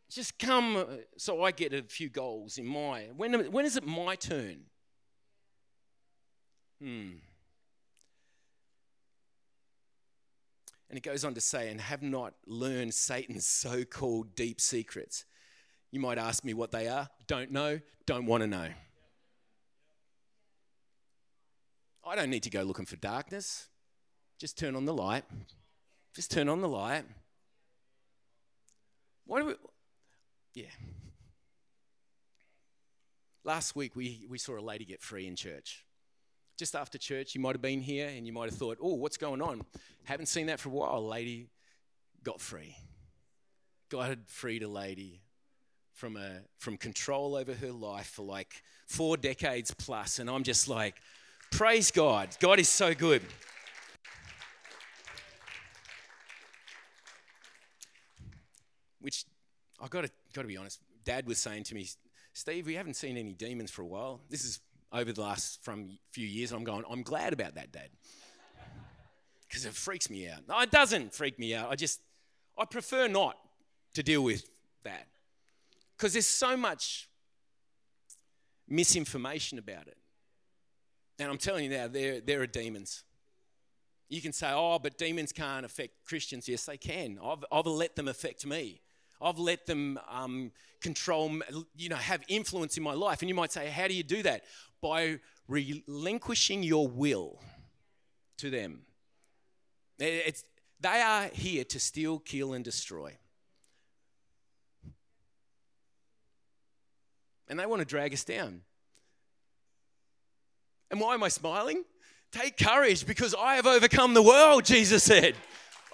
just 0.09 0.39
come 0.39 0.85
so 1.17 1.43
I 1.43 1.51
get 1.51 1.73
a 1.73 1.83
few 1.83 2.07
goals 2.07 2.57
in 2.57 2.65
my 2.65 3.09
when 3.17 3.51
when 3.51 3.65
is 3.65 3.75
it 3.75 3.85
my 3.85 4.15
turn? 4.15 4.61
Hmm. 6.81 7.11
And 10.89 10.97
it 10.97 11.01
goes 11.01 11.25
on 11.25 11.33
to 11.33 11.41
say, 11.41 11.71
and 11.71 11.81
have 11.81 12.03
not 12.03 12.35
learned 12.45 12.93
Satan's 12.93 13.47
so 13.47 13.83
called 13.83 14.35
deep 14.35 14.61
secrets. 14.61 15.25
You 15.91 15.99
might 15.99 16.19
ask 16.19 16.45
me 16.45 16.53
what 16.53 16.71
they 16.71 16.87
are. 16.87 17.09
Don't 17.27 17.51
know, 17.51 17.79
don't 18.05 18.27
want 18.27 18.43
to 18.43 18.47
know. 18.47 18.67
I 22.05 22.15
don't 22.15 22.29
need 22.29 22.43
to 22.43 22.49
go 22.49 22.61
looking 22.61 22.85
for 22.85 22.95
darkness. 22.95 23.67
Just 24.39 24.57
turn 24.57 24.75
on 24.75 24.85
the 24.85 24.93
light. 24.93 25.25
Just 26.15 26.31
turn 26.31 26.49
on 26.49 26.61
the 26.61 26.69
light. 26.69 27.05
What 29.25 29.39
do 29.39 29.45
we, 29.47 29.53
yeah. 30.53 30.65
Last 33.43 33.75
week 33.75 33.95
we, 33.95 34.25
we 34.29 34.37
saw 34.37 34.57
a 34.57 34.61
lady 34.61 34.85
get 34.85 35.01
free 35.01 35.27
in 35.27 35.35
church 35.35 35.85
just 36.57 36.75
after 36.75 36.97
church, 36.97 37.35
you 37.35 37.41
might 37.41 37.55
have 37.55 37.61
been 37.61 37.81
here 37.81 38.07
and 38.07 38.25
you 38.25 38.33
might 38.33 38.49
have 38.49 38.57
thought, 38.57 38.77
oh, 38.81 38.93
what's 38.93 39.17
going 39.17 39.41
on? 39.41 39.61
Haven't 40.03 40.27
seen 40.27 40.47
that 40.47 40.59
for 40.59 40.69
a 40.69 40.71
while. 40.71 40.97
A 40.97 40.99
lady 40.99 41.49
got 42.23 42.39
free. 42.39 42.75
God 43.89 44.09
had 44.09 44.27
freed 44.27 44.63
a 44.63 44.67
lady 44.67 45.21
from, 45.93 46.15
a, 46.17 46.41
from 46.57 46.77
control 46.77 47.35
over 47.35 47.53
her 47.53 47.71
life 47.71 48.07
for 48.07 48.23
like 48.23 48.63
four 48.87 49.17
decades 49.17 49.73
plus. 49.73 50.19
And 50.19 50.29
I'm 50.29 50.43
just 50.43 50.67
like, 50.67 50.95
praise 51.51 51.91
God. 51.91 52.29
God 52.39 52.59
is 52.59 52.69
so 52.69 52.93
good. 52.93 53.21
Which 59.03 59.25
I 59.81 59.87
got 59.89 60.05
to 60.05 60.11
got 60.33 60.43
to 60.43 60.47
be 60.47 60.57
honest. 60.57 60.79
Dad 61.03 61.27
was 61.27 61.37
saying 61.37 61.65
to 61.65 61.75
me, 61.75 61.85
Steve, 62.31 62.65
we 62.65 62.75
haven't 62.75 62.95
seen 62.95 63.17
any 63.17 63.33
demons 63.33 63.69
for 63.69 63.81
a 63.81 63.85
while. 63.85 64.21
This 64.29 64.45
is 64.45 64.61
over 64.93 65.11
the 65.11 65.21
last 65.21 65.61
from 65.63 65.97
few 66.11 66.25
years. 66.25 66.53
I'm 66.53 66.63
going, 66.63 66.85
I'm 66.89 67.03
glad 67.03 67.33
about 67.33 67.55
that, 67.55 67.71
Dad. 67.71 67.89
Because 69.47 69.65
it 69.65 69.73
freaks 69.75 70.09
me 70.09 70.27
out. 70.27 70.47
No, 70.47 70.59
it 70.61 70.71
doesn't 70.71 71.13
freak 71.13 71.37
me 71.37 71.53
out. 71.53 71.69
I 71.69 71.75
just, 71.75 72.01
I 72.57 72.65
prefer 72.65 73.07
not 73.07 73.37
to 73.93 74.01
deal 74.01 74.23
with 74.23 74.49
that. 74.83 75.05
Because 75.95 76.13
there's 76.13 76.25
so 76.25 76.57
much 76.57 77.07
misinformation 78.67 79.59
about 79.59 79.87
it. 79.87 79.97
And 81.19 81.29
I'm 81.29 81.37
telling 81.37 81.65
you 81.65 81.77
now, 81.77 81.87
there, 81.87 82.19
there 82.19 82.41
are 82.41 82.47
demons. 82.47 83.03
You 84.09 84.21
can 84.21 84.33
say, 84.33 84.49
oh, 84.51 84.79
but 84.79 84.97
demons 84.97 85.31
can't 85.31 85.65
affect 85.65 86.03
Christians. 86.03 86.47
Yes, 86.47 86.65
they 86.65 86.77
can. 86.77 87.19
I've, 87.23 87.45
I've 87.51 87.67
let 87.67 87.95
them 87.95 88.07
affect 88.07 88.47
me. 88.47 88.81
I've 89.23 89.39
let 89.39 89.65
them 89.65 89.99
um, 90.09 90.51
control, 90.81 91.31
you 91.75 91.89
know, 91.89 91.95
have 91.95 92.23
influence 92.27 92.77
in 92.77 92.83
my 92.83 92.93
life. 92.93 93.21
And 93.21 93.29
you 93.29 93.35
might 93.35 93.51
say, 93.51 93.67
how 93.69 93.87
do 93.87 93.93
you 93.93 94.03
do 94.03 94.21
that? 94.23 94.43
By 94.81 95.19
relinquishing 95.47 96.61
your 96.61 96.87
will 96.87 97.39
to 98.37 98.49
them. 98.49 98.81
It's, 99.99 100.43
they 100.79 101.01
are 101.01 101.27
here 101.27 101.63
to 101.63 101.79
steal, 101.79 102.19
kill, 102.19 102.53
and 102.53 102.65
destroy. 102.65 103.17
And 107.47 107.59
they 107.59 107.65
want 107.65 107.79
to 107.79 107.85
drag 107.85 108.13
us 108.13 108.23
down. 108.23 108.61
And 110.91 110.99
why 110.99 111.13
am 111.13 111.23
I 111.23 111.29
smiling? 111.29 111.83
Take 112.31 112.57
courage 112.57 113.05
because 113.05 113.33
I 113.33 113.55
have 113.55 113.67
overcome 113.67 114.13
the 114.13 114.21
world, 114.21 114.65
Jesus 114.65 115.03
said. 115.03 115.35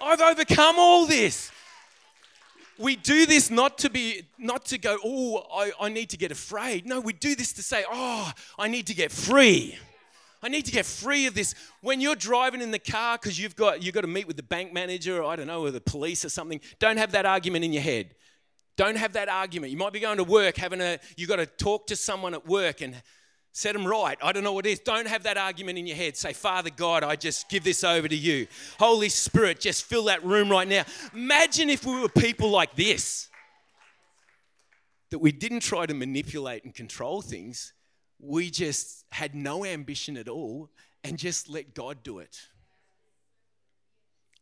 I've 0.02 0.20
overcome 0.20 0.76
all 0.78 1.06
this 1.06 1.52
we 2.80 2.96
do 2.96 3.26
this 3.26 3.50
not 3.50 3.78
to 3.78 3.90
be 3.90 4.22
not 4.38 4.64
to 4.66 4.78
go 4.78 4.98
oh 5.04 5.44
I, 5.54 5.72
I 5.80 5.88
need 5.88 6.10
to 6.10 6.16
get 6.16 6.32
afraid. 6.32 6.86
No 6.86 7.00
we 7.00 7.12
do 7.12 7.34
this 7.34 7.52
to 7.54 7.62
say 7.62 7.84
oh 7.90 8.32
i 8.58 8.68
need 8.68 8.86
to 8.88 8.94
get 8.94 9.12
free. 9.12 9.78
I 10.42 10.48
need 10.48 10.64
to 10.64 10.72
get 10.72 10.86
free 10.86 11.26
of 11.26 11.34
this. 11.34 11.54
When 11.82 12.00
you're 12.00 12.16
driving 12.16 12.62
in 12.62 12.70
the 12.70 12.78
car 12.78 13.18
because 13.18 13.38
you've 13.38 13.56
got 13.56 13.82
you've 13.82 13.94
got 13.94 14.00
to 14.00 14.06
meet 14.06 14.26
with 14.26 14.36
the 14.36 14.42
bank 14.42 14.72
manager 14.72 15.22
or 15.22 15.30
i 15.30 15.36
don't 15.36 15.46
know 15.46 15.62
or 15.62 15.70
the 15.70 15.80
police 15.80 16.24
or 16.24 16.30
something 16.30 16.60
don't 16.78 16.96
have 16.96 17.12
that 17.12 17.26
argument 17.26 17.64
in 17.64 17.72
your 17.72 17.82
head. 17.82 18.14
Don't 18.76 18.96
have 18.96 19.12
that 19.12 19.28
argument. 19.28 19.72
You 19.72 19.78
might 19.78 19.92
be 19.92 20.00
going 20.00 20.16
to 20.16 20.24
work 20.24 20.56
having 20.56 20.80
a 20.80 20.98
you've 21.16 21.28
got 21.28 21.36
to 21.36 21.46
talk 21.46 21.86
to 21.88 21.96
someone 21.96 22.32
at 22.32 22.46
work 22.46 22.80
and 22.80 23.02
Set 23.52 23.72
them 23.72 23.86
right. 23.86 24.16
I 24.22 24.32
don't 24.32 24.44
know 24.44 24.52
what 24.52 24.66
it 24.66 24.70
is. 24.70 24.78
Don't 24.80 25.08
have 25.08 25.24
that 25.24 25.36
argument 25.36 25.78
in 25.78 25.86
your 25.86 25.96
head. 25.96 26.16
Say, 26.16 26.32
Father 26.32 26.70
God, 26.70 27.02
I 27.02 27.16
just 27.16 27.48
give 27.48 27.64
this 27.64 27.82
over 27.82 28.06
to 28.06 28.16
you. 28.16 28.46
Holy 28.78 29.08
Spirit, 29.08 29.60
just 29.60 29.84
fill 29.84 30.04
that 30.04 30.24
room 30.24 30.50
right 30.50 30.68
now. 30.68 30.84
Imagine 31.12 31.68
if 31.68 31.84
we 31.84 32.00
were 32.00 32.08
people 32.08 32.50
like 32.50 32.76
this 32.76 33.28
that 35.10 35.18
we 35.18 35.32
didn't 35.32 35.60
try 35.60 35.86
to 35.86 35.94
manipulate 35.94 36.64
and 36.64 36.74
control 36.74 37.20
things, 37.20 37.72
we 38.20 38.50
just 38.50 39.04
had 39.10 39.34
no 39.34 39.64
ambition 39.64 40.16
at 40.16 40.28
all 40.28 40.70
and 41.02 41.18
just 41.18 41.48
let 41.48 41.74
God 41.74 42.02
do 42.02 42.18
it. 42.20 42.38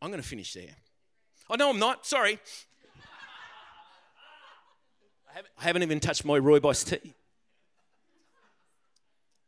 I'm 0.01 0.11
going 0.11 0.23
to 0.23 0.29
finish 0.29 0.53
there. 0.53 0.77
Oh, 1.51 1.55
no, 1.55 1.71
I'm 1.71 1.79
not. 1.79 2.07
Sorry. 2.07 2.39
I 5.59 5.65
haven't 5.65 5.83
even 5.83 6.01
touched 6.01 6.25
my 6.25 6.39
Rooibos 6.39 6.87
tea. 6.89 7.15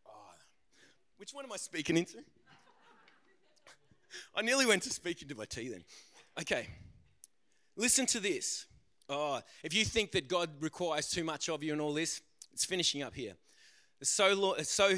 Oh, 0.06 0.10
which 1.20 1.34
one 1.34 1.44
am 1.44 1.52
I 1.52 1.58
speaking 1.58 1.98
into? 1.98 2.16
I 4.34 4.40
nearly 4.40 4.64
went 4.64 4.84
to 4.84 4.90
speak 4.90 5.20
into 5.20 5.34
my 5.34 5.44
tea 5.44 5.68
then. 5.68 5.84
Okay, 6.40 6.66
listen 7.76 8.06
to 8.06 8.20
this. 8.20 8.64
Oh, 9.06 9.42
if 9.62 9.74
you 9.74 9.84
think 9.84 10.12
that 10.12 10.28
God 10.28 10.48
requires 10.60 11.10
too 11.10 11.22
much 11.22 11.50
of 11.50 11.62
you 11.62 11.72
and 11.72 11.80
all 11.82 11.92
this, 11.92 12.22
it's 12.54 12.64
finishing 12.64 13.02
up 13.02 13.14
here. 13.14 13.34
So, 14.02 14.54
it's 14.54 14.70
so 14.70 14.94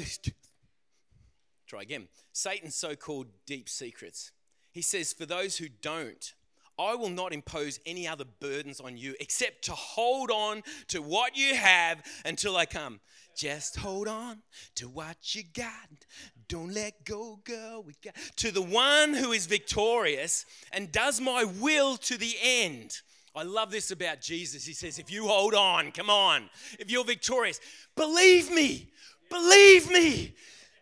try 1.67 1.81
again. 1.81 2.07
Satan's 2.31 2.75
so 2.75 2.95
called 2.95 3.27
deep 3.45 3.67
secrets. 3.67 4.31
He 4.71 4.81
says, 4.81 5.11
For 5.11 5.25
those 5.25 5.57
who 5.57 5.67
don't, 5.67 6.33
I 6.79 6.95
will 6.95 7.09
not 7.09 7.33
impose 7.33 7.79
any 7.85 8.07
other 8.07 8.25
burdens 8.39 8.79
on 8.79 8.97
you 8.97 9.15
except 9.19 9.65
to 9.65 9.73
hold 9.73 10.31
on 10.31 10.63
to 10.87 11.01
what 11.01 11.37
you 11.37 11.55
have 11.55 12.03
until 12.25 12.57
I 12.57 12.65
come. 12.65 12.99
Just 13.35 13.77
hold 13.77 14.07
on 14.07 14.41
to 14.75 14.87
what 14.87 15.35
you 15.35 15.43
got. 15.55 16.05
Don't 16.47 16.73
let 16.73 17.05
go, 17.05 17.39
girl. 17.43 17.83
We 17.83 17.93
got 18.03 18.15
to 18.37 18.51
the 18.51 18.61
one 18.61 19.13
who 19.13 19.31
is 19.31 19.45
victorious 19.45 20.45
and 20.71 20.91
does 20.91 21.19
my 21.19 21.43
will 21.43 21.97
to 21.97 22.17
the 22.17 22.35
end. 22.41 23.01
I 23.35 23.43
love 23.43 23.71
this 23.71 23.89
about 23.89 24.21
Jesus. 24.21 24.65
He 24.65 24.73
says, 24.73 24.99
if 24.99 25.11
you 25.11 25.27
hold 25.27 25.55
on, 25.55 25.91
come 25.91 26.09
on, 26.09 26.49
if 26.79 26.91
you're 26.91 27.03
victorious, 27.03 27.59
believe 27.95 28.51
me, 28.51 28.91
believe 29.29 29.89
me, 29.89 30.35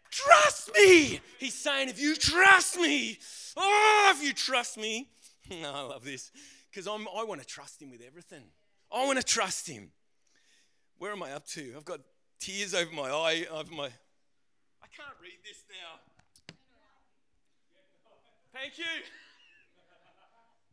trust 0.09 0.69
me. 0.75 1.21
He's 1.39 1.53
saying, 1.53 1.87
if 1.87 1.99
you 1.99 2.15
trust 2.15 2.77
me, 2.77 3.17
oh, 3.55 4.13
if 4.13 4.21
you 4.21 4.33
trust 4.33 4.77
me, 4.77 5.07
I 5.65 5.81
love 5.81 6.05
this 6.05 6.31
because 6.69 6.87
I'm 6.87 7.07
I 7.15 7.23
want 7.23 7.41
to 7.41 7.47
trust 7.47 7.81
him 7.81 7.91
with 7.91 8.01
everything. 8.05 8.43
I 8.91 9.05
want 9.05 9.19
to 9.19 9.25
trust 9.25 9.67
him. 9.67 9.91
Where 10.97 11.11
am 11.11 11.23
I 11.23 11.31
up 11.31 11.45
to? 11.49 11.73
I've 11.75 11.85
got 11.85 11.99
tears 12.39 12.73
over 12.73 12.91
my 12.93 13.09
eye, 13.09 13.45
over 13.51 13.73
my. 13.73 13.85
I 13.85 14.87
can't 14.95 15.17
read 15.21 15.39
this 15.43 15.63
now. 15.69 16.55
Thank 18.53 18.77
you. 18.77 18.85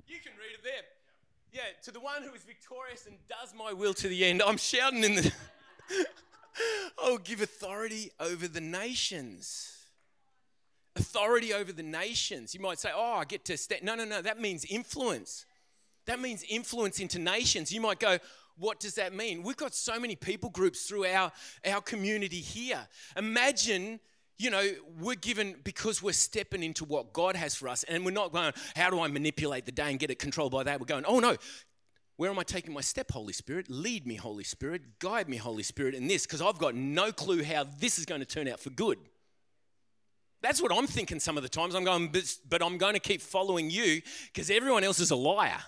You 0.06 0.16
can 0.22 0.32
read 0.38 0.54
it 0.54 0.64
there. 0.64 0.82
Yeah, 1.52 1.72
to 1.84 1.90
the 1.90 2.00
one 2.00 2.22
who 2.22 2.32
is 2.34 2.42
victorious 2.42 3.06
and 3.06 3.16
does 3.28 3.54
my 3.54 3.72
will 3.72 3.94
to 3.94 4.08
the 4.08 4.24
end. 4.24 4.42
I'm 4.42 4.58
shouting 4.58 5.02
in 5.02 5.16
the. 5.16 5.32
oh, 6.98 7.18
give 7.18 7.40
authority 7.40 8.10
over 8.20 8.46
the 8.46 8.60
nations 8.60 9.77
authority 10.98 11.52
over 11.52 11.72
the 11.72 11.82
nations. 11.82 12.54
You 12.54 12.60
might 12.60 12.78
say, 12.78 12.90
oh, 12.94 13.14
I 13.14 13.24
get 13.24 13.44
to 13.46 13.56
stand. 13.56 13.82
No, 13.82 13.94
no, 13.94 14.04
no. 14.04 14.22
That 14.22 14.40
means 14.40 14.64
influence. 14.64 15.46
That 16.06 16.20
means 16.20 16.44
influence 16.48 17.00
into 17.00 17.18
nations. 17.18 17.70
You 17.70 17.80
might 17.80 17.98
go, 17.98 18.18
what 18.56 18.80
does 18.80 18.94
that 18.94 19.14
mean? 19.14 19.42
We've 19.42 19.56
got 19.56 19.74
so 19.74 20.00
many 20.00 20.16
people 20.16 20.50
groups 20.50 20.86
through 20.86 21.06
our, 21.06 21.30
our 21.64 21.80
community 21.80 22.40
here. 22.40 22.80
Imagine, 23.16 24.00
you 24.36 24.50
know, 24.50 24.68
we're 25.00 25.14
given 25.14 25.56
because 25.64 26.02
we're 26.02 26.12
stepping 26.12 26.62
into 26.62 26.84
what 26.84 27.12
God 27.12 27.36
has 27.36 27.54
for 27.54 27.68
us, 27.68 27.84
and 27.84 28.04
we're 28.04 28.10
not 28.10 28.32
going, 28.32 28.52
how 28.74 28.90
do 28.90 29.00
I 29.00 29.08
manipulate 29.08 29.64
the 29.64 29.72
day 29.72 29.90
and 29.90 29.98
get 29.98 30.10
it 30.10 30.18
controlled 30.18 30.52
by 30.52 30.64
that? 30.64 30.80
We're 30.80 30.86
going, 30.86 31.04
oh 31.06 31.20
no, 31.20 31.36
where 32.16 32.30
am 32.30 32.38
I 32.38 32.42
taking 32.42 32.74
my 32.74 32.80
step, 32.80 33.12
Holy 33.12 33.32
Spirit? 33.32 33.70
Lead 33.70 34.04
me, 34.04 34.16
Holy 34.16 34.42
Spirit. 34.42 34.98
Guide 34.98 35.28
me, 35.28 35.36
Holy 35.36 35.62
Spirit, 35.62 35.94
in 35.94 36.08
this, 36.08 36.26
because 36.26 36.42
I've 36.42 36.58
got 36.58 36.74
no 36.74 37.12
clue 37.12 37.44
how 37.44 37.64
this 37.78 37.96
is 37.96 38.06
going 38.06 38.20
to 38.20 38.26
turn 38.26 38.48
out 38.48 38.58
for 38.58 38.70
good. 38.70 38.98
That's 40.40 40.62
what 40.62 40.72
I'm 40.72 40.86
thinking 40.86 41.18
some 41.18 41.36
of 41.36 41.42
the 41.42 41.48
times. 41.48 41.74
I'm 41.74 41.84
going, 41.84 42.08
but, 42.08 42.32
but 42.48 42.62
I'm 42.62 42.78
going 42.78 42.94
to 42.94 43.00
keep 43.00 43.20
following 43.20 43.70
you 43.70 44.00
because 44.32 44.50
everyone 44.50 44.84
else 44.84 45.00
is 45.00 45.10
a 45.10 45.16
liar. 45.16 45.60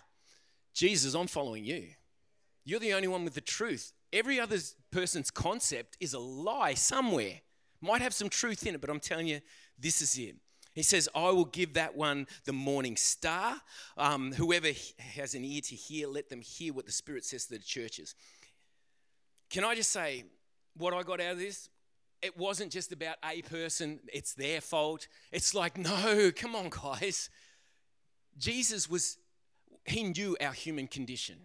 Jesus, 0.75 1.15
I'm 1.15 1.27
following 1.27 1.65
you. 1.65 1.89
You're 2.65 2.81
the 2.81 2.95
only 2.95 3.09
one 3.09 3.25
with 3.25 3.35
the 3.35 3.41
truth. 3.41 3.93
Every 4.13 4.39
other 4.39 4.59
person's 4.91 5.31
concept 5.31 5.97
is 6.01 6.15
a 6.15 6.19
lie 6.19 6.75
somewhere. 6.75 7.41
Might 7.81 8.03
have 8.03 8.15
some 8.15 8.29
truth 8.29 8.67
in 8.67 8.75
it, 8.75 8.81
but 8.81 8.91
I'm 8.91 9.01
telling 9.01 9.27
you, 9.27 9.41
this 9.79 10.03
is 10.03 10.17
it. 10.19 10.37
He 10.75 10.83
says, 10.85 11.09
I 11.15 11.31
will 11.31 11.47
give 11.47 11.75
that 11.75 11.97
one 11.97 12.27
the 12.45 12.53
morning 12.53 12.97
star. 12.97 13.57
Um, 13.97 14.33
whoever 14.33 14.69
has 14.99 15.35
an 15.35 15.45
ear 15.45 15.63
to 15.63 15.75
hear, 15.75 16.07
let 16.07 16.29
them 16.29 16.43
hear 16.43 16.73
what 16.73 16.87
the 16.87 16.93
Spirit 16.93 17.25
says 17.25 17.47
to 17.47 17.55
the 17.55 17.59
churches. 17.59 18.15
Can 19.49 19.65
I 19.65 19.75
just 19.75 19.91
say, 19.91 20.25
what 20.77 20.95
I 20.95 21.03
got 21.03 21.21
out 21.21 21.33
of 21.33 21.39
this? 21.39 21.69
It 22.23 22.37
wasn't 22.37 22.73
just 22.73 22.93
about 22.93 23.17
a 23.25 23.43
person, 23.43 24.01
it's 24.13 24.35
their 24.35 24.61
fault. 24.61 25.09
It's 25.33 25.55
like, 25.55 25.79
no, 25.79 26.31
come 26.37 26.55
on, 26.55 26.71
guys. 26.71 27.31
Jesus 28.39 28.89
was, 28.89 29.19
he 29.85 30.05
knew 30.05 30.37
our 30.41 30.53
human 30.53 30.87
condition. 30.87 31.37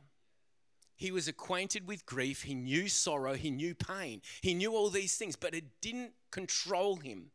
He 0.97 1.11
was 1.11 1.27
acquainted 1.27 1.87
with 1.87 2.05
grief, 2.05 2.43
he 2.43 2.55
knew 2.55 2.87
sorrow, 2.87 3.33
he 3.33 3.51
knew 3.51 3.75
pain, 3.75 4.21
he 4.41 4.53
knew 4.53 4.73
all 4.73 4.89
these 4.89 5.17
things, 5.17 5.35
but 5.35 5.53
it 5.53 5.65
didn't 5.81 6.13
control 6.31 6.95
him. 6.95 7.31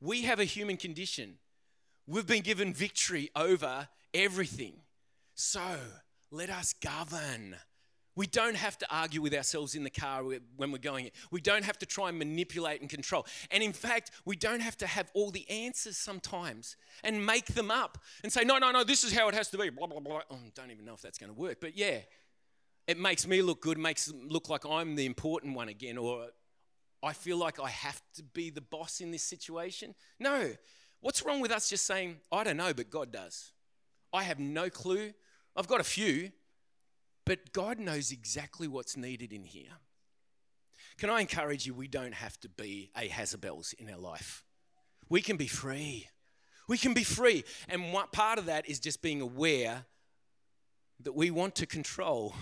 We 0.00 0.22
have 0.22 0.40
a 0.40 0.44
human 0.44 0.76
condition. 0.76 1.38
We've 2.06 2.26
been 2.26 2.42
given 2.42 2.74
victory 2.74 3.30
over 3.36 3.88
everything. 4.12 4.74
So 5.34 5.78
let 6.30 6.50
us 6.50 6.72
govern. 6.72 7.56
We 8.16 8.26
don't 8.26 8.56
have 8.56 8.78
to 8.78 8.86
argue 8.90 9.20
with 9.20 9.34
ourselves 9.34 9.74
in 9.74 9.84
the 9.84 9.90
car 9.90 10.24
when 10.56 10.72
we're 10.72 10.78
going. 10.78 11.10
We 11.30 11.40
don't 11.40 11.64
have 11.64 11.78
to 11.78 11.86
try 11.86 12.08
and 12.08 12.18
manipulate 12.18 12.80
and 12.80 12.88
control. 12.88 13.26
And 13.50 13.62
in 13.62 13.74
fact, 13.74 14.10
we 14.24 14.36
don't 14.36 14.60
have 14.60 14.76
to 14.78 14.86
have 14.86 15.10
all 15.14 15.30
the 15.30 15.48
answers 15.50 15.98
sometimes 15.98 16.76
and 17.04 17.24
make 17.24 17.46
them 17.46 17.70
up 17.70 17.98
and 18.24 18.32
say, 18.32 18.42
no, 18.42 18.56
no, 18.56 18.72
no, 18.72 18.84
this 18.84 19.04
is 19.04 19.12
how 19.12 19.28
it 19.28 19.34
has 19.34 19.48
to 19.50 19.58
be. 19.58 19.68
Blah, 19.68 19.86
blah, 19.86 20.00
blah. 20.00 20.22
Oh, 20.30 20.38
don't 20.54 20.70
even 20.70 20.86
know 20.86 20.94
if 20.94 21.02
that's 21.02 21.18
going 21.18 21.32
to 21.32 21.38
work. 21.38 21.58
But 21.60 21.76
yeah, 21.76 21.98
it 22.86 22.98
makes 22.98 23.26
me 23.26 23.42
look 23.42 23.60
good, 23.60 23.76
makes 23.76 24.10
look 24.10 24.48
like 24.48 24.64
I'm 24.64 24.96
the 24.96 25.04
important 25.04 25.54
one 25.54 25.68
again, 25.68 25.98
or 25.98 26.28
I 27.02 27.12
feel 27.12 27.36
like 27.36 27.60
I 27.60 27.68
have 27.68 28.00
to 28.14 28.22
be 28.22 28.48
the 28.48 28.62
boss 28.62 29.00
in 29.00 29.10
this 29.10 29.22
situation. 29.22 29.94
No. 30.18 30.52
What's 31.00 31.22
wrong 31.22 31.40
with 31.40 31.50
us 31.50 31.68
just 31.68 31.84
saying, 31.84 32.16
I 32.32 32.44
don't 32.44 32.56
know, 32.56 32.72
but 32.72 32.88
God 32.88 33.12
does? 33.12 33.52
I 34.12 34.22
have 34.22 34.38
no 34.38 34.70
clue. 34.70 35.12
I've 35.54 35.68
got 35.68 35.80
a 35.80 35.84
few, 35.84 36.32
but 37.26 37.52
God 37.52 37.78
knows 37.78 38.12
exactly 38.12 38.68
what's 38.68 38.96
needed 38.96 39.32
in 39.32 39.44
here. 39.44 39.72
Can 40.96 41.10
I 41.10 41.20
encourage 41.20 41.66
you? 41.66 41.74
We 41.74 41.88
don't 41.88 42.14
have 42.14 42.40
to 42.40 42.48
be 42.48 42.90
a 42.96 43.02
Jezebels 43.02 43.74
in 43.74 43.90
our 43.90 43.98
life. 43.98 44.44
We 45.10 45.20
can 45.20 45.36
be 45.36 45.48
free. 45.48 46.08
We 46.68 46.78
can 46.78 46.94
be 46.94 47.04
free. 47.04 47.44
And 47.68 47.92
what 47.92 48.12
part 48.12 48.38
of 48.38 48.46
that 48.46 48.68
is 48.68 48.80
just 48.80 49.02
being 49.02 49.20
aware 49.20 49.84
that 51.00 51.14
we 51.14 51.30
want 51.30 51.56
to 51.56 51.66
control. 51.66 52.34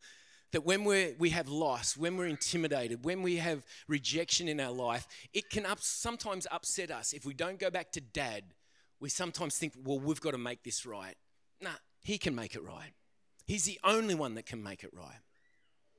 that 0.52 0.66
when 0.66 0.84
we 0.84 1.14
we 1.18 1.30
have 1.30 1.48
loss, 1.48 1.96
when 1.96 2.16
we're 2.16 2.26
intimidated, 2.26 3.04
when 3.04 3.22
we 3.22 3.36
have 3.36 3.64
rejection 3.88 4.48
in 4.48 4.60
our 4.60 4.72
life, 4.72 5.06
it 5.32 5.48
can 5.48 5.64
up, 5.64 5.80
sometimes 5.80 6.46
upset 6.50 6.90
us. 6.90 7.12
If 7.12 7.24
we 7.24 7.32
don't 7.32 7.58
go 7.58 7.70
back 7.70 7.92
to 7.92 8.00
dad, 8.00 8.44
we 9.00 9.08
sometimes 9.08 9.56
think, 9.56 9.72
well, 9.82 9.98
we've 9.98 10.20
got 10.20 10.32
to 10.32 10.38
make 10.38 10.62
this 10.62 10.84
right. 10.84 11.16
Nah, 11.60 11.70
he 12.02 12.18
can 12.18 12.34
make 12.34 12.54
it 12.54 12.62
right. 12.62 12.92
He's 13.44 13.64
the 13.64 13.78
only 13.84 14.14
one 14.14 14.34
that 14.34 14.46
can 14.46 14.62
make 14.62 14.84
it 14.84 14.90
right. 14.92 15.18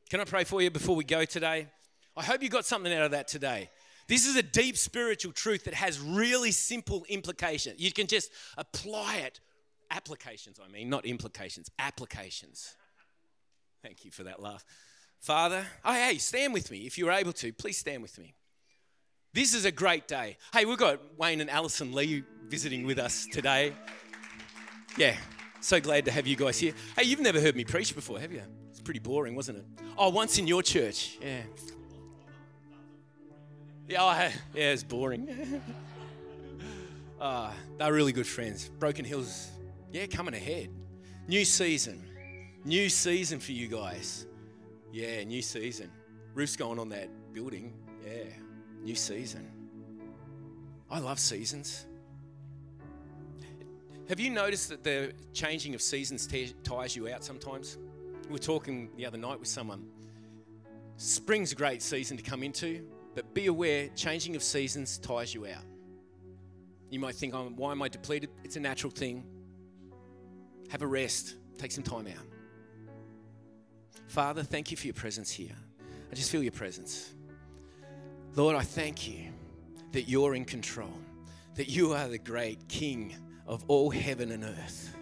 Can 0.10 0.19
I 0.19 0.25
pray 0.25 0.43
for 0.43 0.62
you 0.62 0.69
before 0.69 0.95
we 0.95 1.03
go 1.03 1.25
today? 1.25 1.67
I 2.15 2.23
hope 2.23 2.43
you 2.43 2.49
got 2.49 2.65
something 2.65 2.93
out 2.93 3.03
of 3.03 3.12
that 3.12 3.27
today. 3.27 3.69
This 4.08 4.25
is 4.25 4.36
a 4.36 4.43
deep 4.43 4.77
spiritual 4.77 5.32
truth 5.32 5.63
that 5.63 5.73
has 5.73 5.99
really 5.99 6.51
simple 6.51 7.06
implications. 7.10 7.79
You 7.79 7.91
can 7.91 8.08
just 8.08 8.32
apply 8.58 9.17
it. 9.17 9.39
Applications, 9.91 10.60
I 10.63 10.71
mean, 10.71 10.89
not 10.89 11.06
implications, 11.06 11.69
applications. 11.77 12.75
Thank 13.84 14.06
you 14.06 14.12
for 14.12 14.23
that 14.23 14.41
laugh. 14.41 14.65
Father, 15.19 15.65
oh, 15.86 15.93
hey, 15.93 16.17
stand 16.17 16.53
with 16.53 16.71
me. 16.71 16.79
If 16.79 16.97
you're 16.97 17.12
able 17.12 17.34
to, 17.34 17.53
please 17.53 17.77
stand 17.77 18.01
with 18.01 18.17
me. 18.17 18.34
This 19.34 19.53
is 19.53 19.65
a 19.65 19.71
great 19.71 20.08
day. 20.08 20.38
Hey, 20.51 20.65
we've 20.65 20.77
got 20.77 20.99
Wayne 21.17 21.41
and 21.41 21.49
Alison 21.49 21.93
Lee 21.93 22.23
visiting 22.47 22.86
with 22.86 22.99
us 22.99 23.27
today. 23.32 23.73
Yeah, 24.97 25.15
so 25.63 25.80
glad 25.80 26.06
to 26.06 26.12
have 26.12 26.28
you 26.28 26.36
guys 26.36 26.60
here. 26.60 26.73
Hey, 26.97 27.04
you've 27.06 27.21
never 27.21 27.39
heard 27.39 27.56
me 27.56 27.63
preach 27.63 27.95
before, 27.95 28.19
have 28.19 28.32
you? 28.32 28.41
It's 28.71 28.82
pretty 28.82 28.99
boring, 28.99 29.36
wasn't 29.36 29.60
it? 29.60 29.65
Oh, 29.97 30.10
once 30.10 30.38
in 30.38 30.45
your 30.47 30.62
church. 30.62 31.17
Yeah. 31.21 31.41
Yeah, 33.88 34.04
oh, 34.04 34.32
yeah, 34.54 34.71
it's 34.71 34.84
boring. 34.84 35.62
uh, 37.19 37.52
they're 37.77 37.94
really 37.94 38.12
good 38.12 38.27
friends. 38.27 38.69
Broken 38.79 39.06
Hills, 39.06 39.52
yeah, 39.92 40.06
coming 40.06 40.33
ahead. 40.33 40.69
New 41.27 41.46
season. 41.46 42.04
New 42.65 42.90
season 42.90 43.40
for 43.40 43.52
you 43.52 43.67
guys. 43.67 44.25
Yeah, 44.92 45.23
new 45.23 45.42
season. 45.42 45.92
Roof's 46.33 46.56
going 46.56 46.79
on 46.79 46.90
that 46.90 47.10
building. 47.33 47.73
Yeah, 48.06 48.23
new 48.83 48.96
season. 48.96 49.50
I 50.90 51.00
love 51.00 51.19
seasons. 51.19 51.85
Have 54.10 54.19
you 54.19 54.29
noticed 54.29 54.67
that 54.67 54.83
the 54.83 55.13
changing 55.31 55.75
of 55.75 55.81
seasons 55.81 56.27
tires 56.63 56.93
you 56.93 57.08
out 57.08 57.23
sometimes? 57.23 57.77
We 58.25 58.33
were 58.33 58.37
talking 58.37 58.89
the 58.97 59.06
other 59.06 59.17
night 59.17 59.39
with 59.39 59.47
someone. 59.47 59.85
Spring's 60.97 61.54
a 61.54 61.56
great 61.56 61.81
season 61.81 62.17
to 62.17 62.23
come 62.23 62.43
into, 62.43 62.85
but 63.15 63.33
be 63.33 63.45
aware 63.47 63.87
changing 63.95 64.35
of 64.35 64.43
seasons 64.43 64.97
tires 64.97 65.33
you 65.33 65.45
out. 65.45 65.63
You 66.89 66.99
might 66.99 67.15
think, 67.15 67.33
oh, 67.33 67.49
why 67.56 67.71
am 67.71 67.81
I 67.81 67.87
depleted? 67.87 68.29
It's 68.43 68.58
a 68.58 68.60
natural 68.60 68.91
thing. 68.91 69.23
Have 70.69 70.81
a 70.81 70.87
rest, 70.87 71.35
take 71.58 71.71
some 71.71 71.83
time 71.83 72.08
out. 72.08 72.25
Father, 74.08 74.43
thank 74.43 74.69
you 74.69 74.75
for 74.75 74.85
your 74.85 74.93
presence 74.95 75.31
here. 75.31 75.56
I 76.12 76.15
just 76.15 76.29
feel 76.29 76.43
your 76.43 76.51
presence. 76.51 77.13
Lord, 78.35 78.58
I 78.58 78.63
thank 78.63 79.08
you 79.08 79.31
that 79.93 80.10
you're 80.10 80.35
in 80.35 80.43
control, 80.43 80.93
that 81.56 81.69
you 81.69 81.93
are 81.93 82.10
the 82.10 82.17
great 82.17 82.67
King 82.67 83.15
of 83.48 83.63
all 83.67 83.89
heaven 83.89 84.31
and 84.31 84.44
earth. 84.44 84.96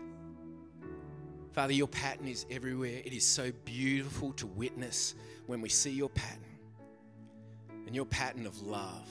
Father, 1.52 1.74
your 1.74 1.88
pattern 1.88 2.28
is 2.28 2.46
everywhere. 2.50 3.02
It 3.04 3.14
is 3.14 3.26
so 3.26 3.52
beautiful 3.66 4.32
to 4.34 4.48
witness 4.48 5.16
when 5.48 5.62
we 5.62 5.70
see 5.70 5.92
your 5.92 6.10
pattern 6.10 6.40
and 7.86 7.96
your 7.96 8.06
pattern 8.06 8.46
of 8.46 8.62
love, 8.62 9.10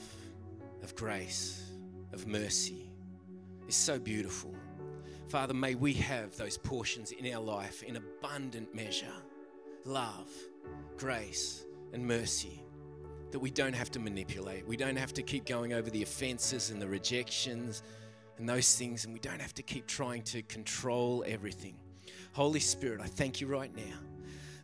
of 0.81 0.95
grace, 0.95 1.71
of 2.13 2.27
mercy 2.27 2.89
is 3.67 3.75
so 3.75 3.99
beautiful. 3.99 4.53
Father, 5.27 5.53
may 5.53 5.75
we 5.75 5.93
have 5.93 6.35
those 6.35 6.57
portions 6.57 7.11
in 7.11 7.31
our 7.33 7.41
life 7.41 7.83
in 7.83 7.95
abundant 7.95 8.73
measure 8.75 9.05
love, 9.85 10.29
grace, 10.97 11.63
and 11.93 12.05
mercy 12.05 12.63
that 13.31 13.39
we 13.39 13.49
don't 13.49 13.73
have 13.73 13.89
to 13.91 13.99
manipulate. 13.99 14.67
We 14.67 14.77
don't 14.77 14.97
have 14.97 15.13
to 15.13 15.23
keep 15.23 15.45
going 15.45 15.73
over 15.73 15.89
the 15.89 16.03
offenses 16.03 16.69
and 16.69 16.81
the 16.81 16.87
rejections 16.87 17.81
and 18.41 18.49
those 18.49 18.75
things, 18.75 19.05
and 19.05 19.13
we 19.13 19.19
don't 19.19 19.39
have 19.39 19.53
to 19.53 19.61
keep 19.61 19.85
trying 19.85 20.23
to 20.23 20.41
control 20.41 21.23
everything. 21.27 21.75
Holy 22.33 22.59
Spirit, 22.59 22.99
I 22.99 23.05
thank 23.05 23.39
you 23.39 23.45
right 23.45 23.73
now 23.75 23.99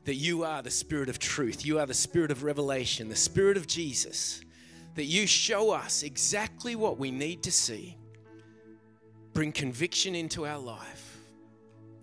that 0.03 0.15
you 0.15 0.43
are 0.43 0.63
the 0.63 0.71
Spirit 0.71 1.09
of 1.09 1.19
truth. 1.19 1.63
You 1.63 1.78
are 1.78 1.86
the 1.86 1.93
Spirit 1.93 2.32
of 2.32 2.41
revelation, 2.41 3.07
the 3.07 3.15
Spirit 3.15 3.55
of 3.55 3.67
Jesus, 3.67 4.41
that 4.95 5.03
you 5.03 5.28
show 5.28 5.69
us 5.69 6.01
exactly 6.01 6.75
what 6.75 6.97
we 6.97 7.11
need 7.11 7.43
to 7.43 7.51
see. 7.51 7.95
Bring 9.34 9.51
conviction 9.51 10.15
into 10.15 10.47
our 10.47 10.57
life. 10.57 11.19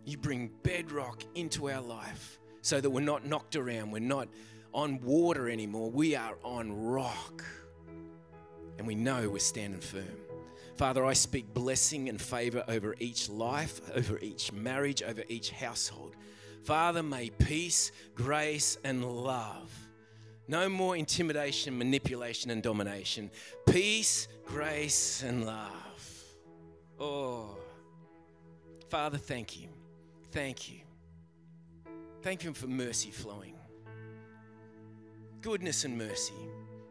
You 0.04 0.16
bring 0.16 0.52
bedrock 0.62 1.24
into 1.34 1.70
our 1.70 1.82
life 1.82 2.38
so 2.62 2.80
that 2.80 2.88
we're 2.88 3.00
not 3.00 3.26
knocked 3.26 3.56
around, 3.56 3.90
we're 3.90 3.98
not 3.98 4.28
on 4.72 5.00
water 5.00 5.50
anymore, 5.50 5.90
we 5.90 6.14
are 6.14 6.36
on 6.44 6.72
rock. 6.72 7.44
And 8.78 8.86
we 8.86 8.94
know 8.94 9.28
we're 9.28 9.38
standing 9.40 9.80
firm. 9.80 10.23
Father, 10.76 11.04
I 11.04 11.12
speak 11.12 11.54
blessing 11.54 12.08
and 12.08 12.20
favor 12.20 12.64
over 12.66 12.96
each 12.98 13.28
life, 13.28 13.80
over 13.94 14.18
each 14.18 14.52
marriage, 14.52 15.02
over 15.02 15.22
each 15.28 15.50
household. 15.50 16.16
Father, 16.64 17.02
may 17.02 17.30
peace, 17.30 17.92
grace, 18.14 18.76
and 18.82 19.04
love. 19.04 19.72
No 20.48 20.68
more 20.68 20.96
intimidation, 20.96 21.78
manipulation, 21.78 22.50
and 22.50 22.62
domination. 22.62 23.30
Peace, 23.66 24.28
grace, 24.46 25.22
and 25.22 25.46
love. 25.46 26.24
Oh, 26.98 27.56
Father, 28.88 29.18
thank 29.18 29.60
you. 29.60 29.68
Thank 30.32 30.70
you. 30.70 30.80
Thank 32.22 32.42
you 32.42 32.52
for 32.52 32.66
mercy 32.66 33.10
flowing. 33.10 33.54
Goodness 35.40 35.84
and 35.84 35.96
mercy. 35.96 36.34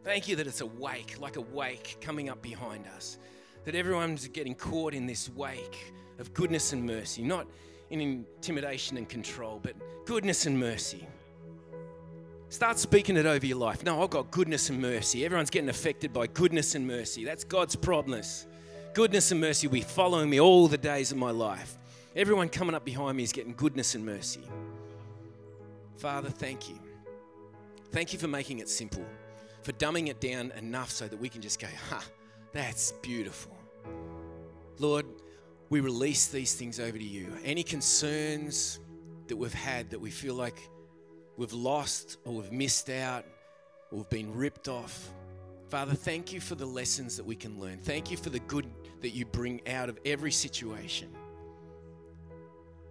Thank 0.04 0.28
you 0.28 0.36
that 0.36 0.46
it's 0.46 0.60
a 0.60 0.66
wake, 0.66 1.20
like 1.20 1.36
a 1.36 1.40
wake 1.40 1.98
coming 2.00 2.28
up 2.28 2.40
behind 2.40 2.86
us. 2.86 3.18
That 3.64 3.74
everyone's 3.74 4.28
getting 4.28 4.54
caught 4.54 4.94
in 4.94 5.06
this 5.06 5.30
wake 5.30 5.92
of 6.18 6.32
goodness 6.34 6.72
and 6.72 6.84
mercy, 6.84 7.22
not 7.22 7.46
in 7.90 8.00
intimidation 8.00 8.96
and 8.96 9.08
control, 9.08 9.60
but 9.62 9.74
goodness 10.04 10.46
and 10.46 10.58
mercy. 10.58 11.06
Start 12.48 12.78
speaking 12.78 13.16
it 13.16 13.26
over 13.26 13.44
your 13.44 13.58
life. 13.58 13.82
No, 13.84 14.02
I've 14.02 14.10
got 14.10 14.30
goodness 14.30 14.70
and 14.70 14.80
mercy. 14.80 15.24
Everyone's 15.24 15.50
getting 15.50 15.70
affected 15.70 16.12
by 16.12 16.26
goodness 16.28 16.74
and 16.74 16.86
mercy. 16.86 17.24
That's 17.24 17.42
God's 17.42 17.74
promise. 17.74 18.46
Goodness 18.92 19.32
and 19.32 19.40
mercy 19.40 19.66
will 19.66 19.74
be 19.74 19.80
following 19.80 20.30
me 20.30 20.40
all 20.40 20.68
the 20.68 20.78
days 20.78 21.10
of 21.10 21.18
my 21.18 21.32
life. 21.32 21.76
Everyone 22.14 22.48
coming 22.48 22.76
up 22.76 22.84
behind 22.84 23.16
me 23.16 23.24
is 23.24 23.32
getting 23.32 23.54
goodness 23.54 23.96
and 23.96 24.06
mercy. 24.06 24.42
Father, 25.96 26.28
thank 26.28 26.68
you. 26.68 26.78
Thank 27.90 28.12
you 28.12 28.18
for 28.20 28.28
making 28.28 28.60
it 28.60 28.68
simple, 28.68 29.04
for 29.62 29.72
dumbing 29.72 30.08
it 30.08 30.20
down 30.20 30.52
enough 30.56 30.90
so 30.90 31.08
that 31.08 31.18
we 31.18 31.28
can 31.28 31.40
just 31.40 31.58
go, 31.58 31.66
ha, 31.90 32.04
that's 32.54 32.92
beautiful. 33.02 33.54
Lord, 34.78 35.04
we 35.68 35.80
release 35.80 36.28
these 36.28 36.54
things 36.54 36.80
over 36.80 36.96
to 36.96 37.04
you. 37.04 37.30
Any 37.44 37.62
concerns 37.62 38.80
that 39.26 39.36
we've 39.36 39.52
had 39.52 39.90
that 39.90 40.00
we 40.00 40.10
feel 40.10 40.34
like 40.34 40.70
we've 41.36 41.52
lost 41.52 42.16
or 42.24 42.36
we've 42.36 42.52
missed 42.52 42.88
out 42.88 43.26
or 43.90 43.98
we've 43.98 44.10
been 44.10 44.34
ripped 44.34 44.68
off. 44.68 45.10
Father, 45.68 45.94
thank 45.94 46.32
you 46.32 46.40
for 46.40 46.54
the 46.54 46.64
lessons 46.66 47.16
that 47.18 47.24
we 47.24 47.36
can 47.36 47.60
learn. 47.60 47.78
Thank 47.78 48.10
you 48.10 48.16
for 48.16 48.30
the 48.30 48.40
good 48.40 48.70
that 49.02 49.10
you 49.10 49.26
bring 49.26 49.60
out 49.68 49.90
of 49.90 49.98
every 50.06 50.32
situation. 50.32 51.10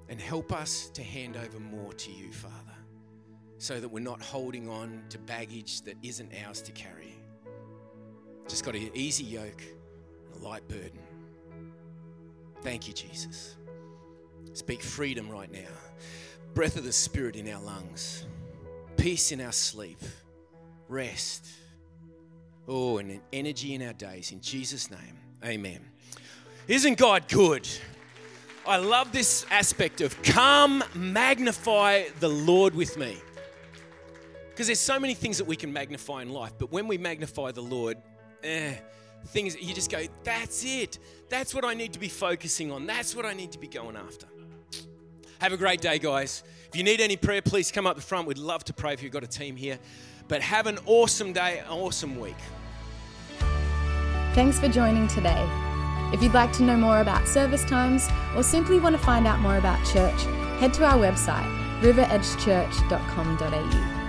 And 0.09 0.22
help 0.22 0.51
us 0.51 0.89
to 0.89 1.01
hand 1.01 1.38
over 1.38 1.59
more 1.59 1.93
to 1.93 2.11
you, 2.11 2.32
Father 2.32 2.74
so 3.64 3.80
that 3.80 3.88
we're 3.88 4.01
not 4.01 4.22
holding 4.22 4.68
on 4.68 5.01
to 5.07 5.18
baggage 5.18 5.84
that 5.84 5.95
isn't 6.03 6.30
ours 6.45 6.61
to 6.61 6.74
carry. 6.74 7.16
Just 8.47 8.65
got 8.65 8.75
an 8.75 8.89
easy 8.93 9.23
yoke, 9.23 9.61
a 10.35 10.43
light 10.43 10.67
burden. 10.67 10.99
Thank 12.61 12.87
you, 12.87 12.93
Jesus. 12.93 13.55
Speak 14.53 14.81
freedom 14.81 15.29
right 15.29 15.51
now. 15.51 15.69
Breath 16.53 16.77
of 16.77 16.83
the 16.83 16.93
Spirit 16.93 17.35
in 17.35 17.49
our 17.49 17.61
lungs, 17.61 18.25
peace 18.95 19.31
in 19.31 19.41
our 19.41 19.51
sleep, 19.51 19.99
rest. 20.87 21.47
Oh, 22.67 22.99
and 22.99 23.19
energy 23.33 23.73
in 23.73 23.81
our 23.81 23.93
days. 23.93 24.31
In 24.31 24.39
Jesus' 24.39 24.89
name, 24.89 25.17
amen. 25.43 25.79
Isn't 26.67 26.97
God 26.97 27.27
good? 27.27 27.67
I 28.65 28.77
love 28.77 29.11
this 29.11 29.45
aspect 29.51 29.99
of 29.99 30.21
come 30.23 30.83
magnify 30.95 32.03
the 32.21 32.29
Lord 32.29 32.73
with 32.73 32.97
me. 32.97 33.17
Because 34.49 34.67
there's 34.67 34.79
so 34.79 34.99
many 34.99 35.15
things 35.15 35.39
that 35.39 35.47
we 35.47 35.55
can 35.55 35.73
magnify 35.73 36.21
in 36.21 36.29
life, 36.29 36.53
but 36.57 36.71
when 36.71 36.87
we 36.87 36.97
magnify 36.97 37.51
the 37.51 37.61
Lord, 37.61 37.97
eh, 38.43 38.73
things 39.27 39.55
you 39.61 39.73
just 39.73 39.91
go, 39.91 40.03
that's 40.23 40.63
it. 40.65 40.99
That's 41.29 41.55
what 41.55 41.65
I 41.65 41.73
need 41.73 41.93
to 41.93 41.99
be 41.99 42.09
focusing 42.09 42.71
on. 42.71 42.85
That's 42.85 43.15
what 43.15 43.25
I 43.25 43.33
need 43.33 43.51
to 43.53 43.59
be 43.59 43.67
going 43.67 43.95
after. 43.95 44.27
Have 45.39 45.53
a 45.53 45.57
great 45.57 45.81
day, 45.81 45.99
guys. 45.99 46.43
If 46.69 46.77
you 46.77 46.83
need 46.83 47.01
any 47.01 47.17
prayer, 47.17 47.41
please 47.41 47.71
come 47.71 47.85
up 47.85 47.95
the 47.95 48.01
front. 48.01 48.27
We'd 48.27 48.37
love 48.37 48.63
to 48.65 48.73
pray 48.73 48.93
if 48.93 49.03
you've 49.03 49.11
got 49.11 49.23
a 49.23 49.27
team 49.27 49.55
here. 49.55 49.79
But 50.27 50.41
have 50.41 50.67
an 50.67 50.79
awesome 50.85 51.33
day, 51.33 51.59
an 51.59 51.67
awesome 51.67 52.19
week. 52.19 52.37
Thanks 54.33 54.59
for 54.59 54.69
joining 54.69 55.07
today. 55.07 55.47
If 56.13 56.23
you'd 56.23 56.33
like 56.33 56.51
to 56.53 56.63
know 56.63 56.77
more 56.77 57.01
about 57.01 57.27
service 57.27 57.65
times 57.65 58.07
or 58.35 58.43
simply 58.43 58.79
want 58.79 58.95
to 58.95 59.03
find 59.03 59.27
out 59.27 59.39
more 59.39 59.57
about 59.57 59.85
church, 59.85 60.23
head 60.59 60.73
to 60.75 60.85
our 60.85 60.97
website, 60.97 61.43
riveredgechurch.com.au. 61.81 64.02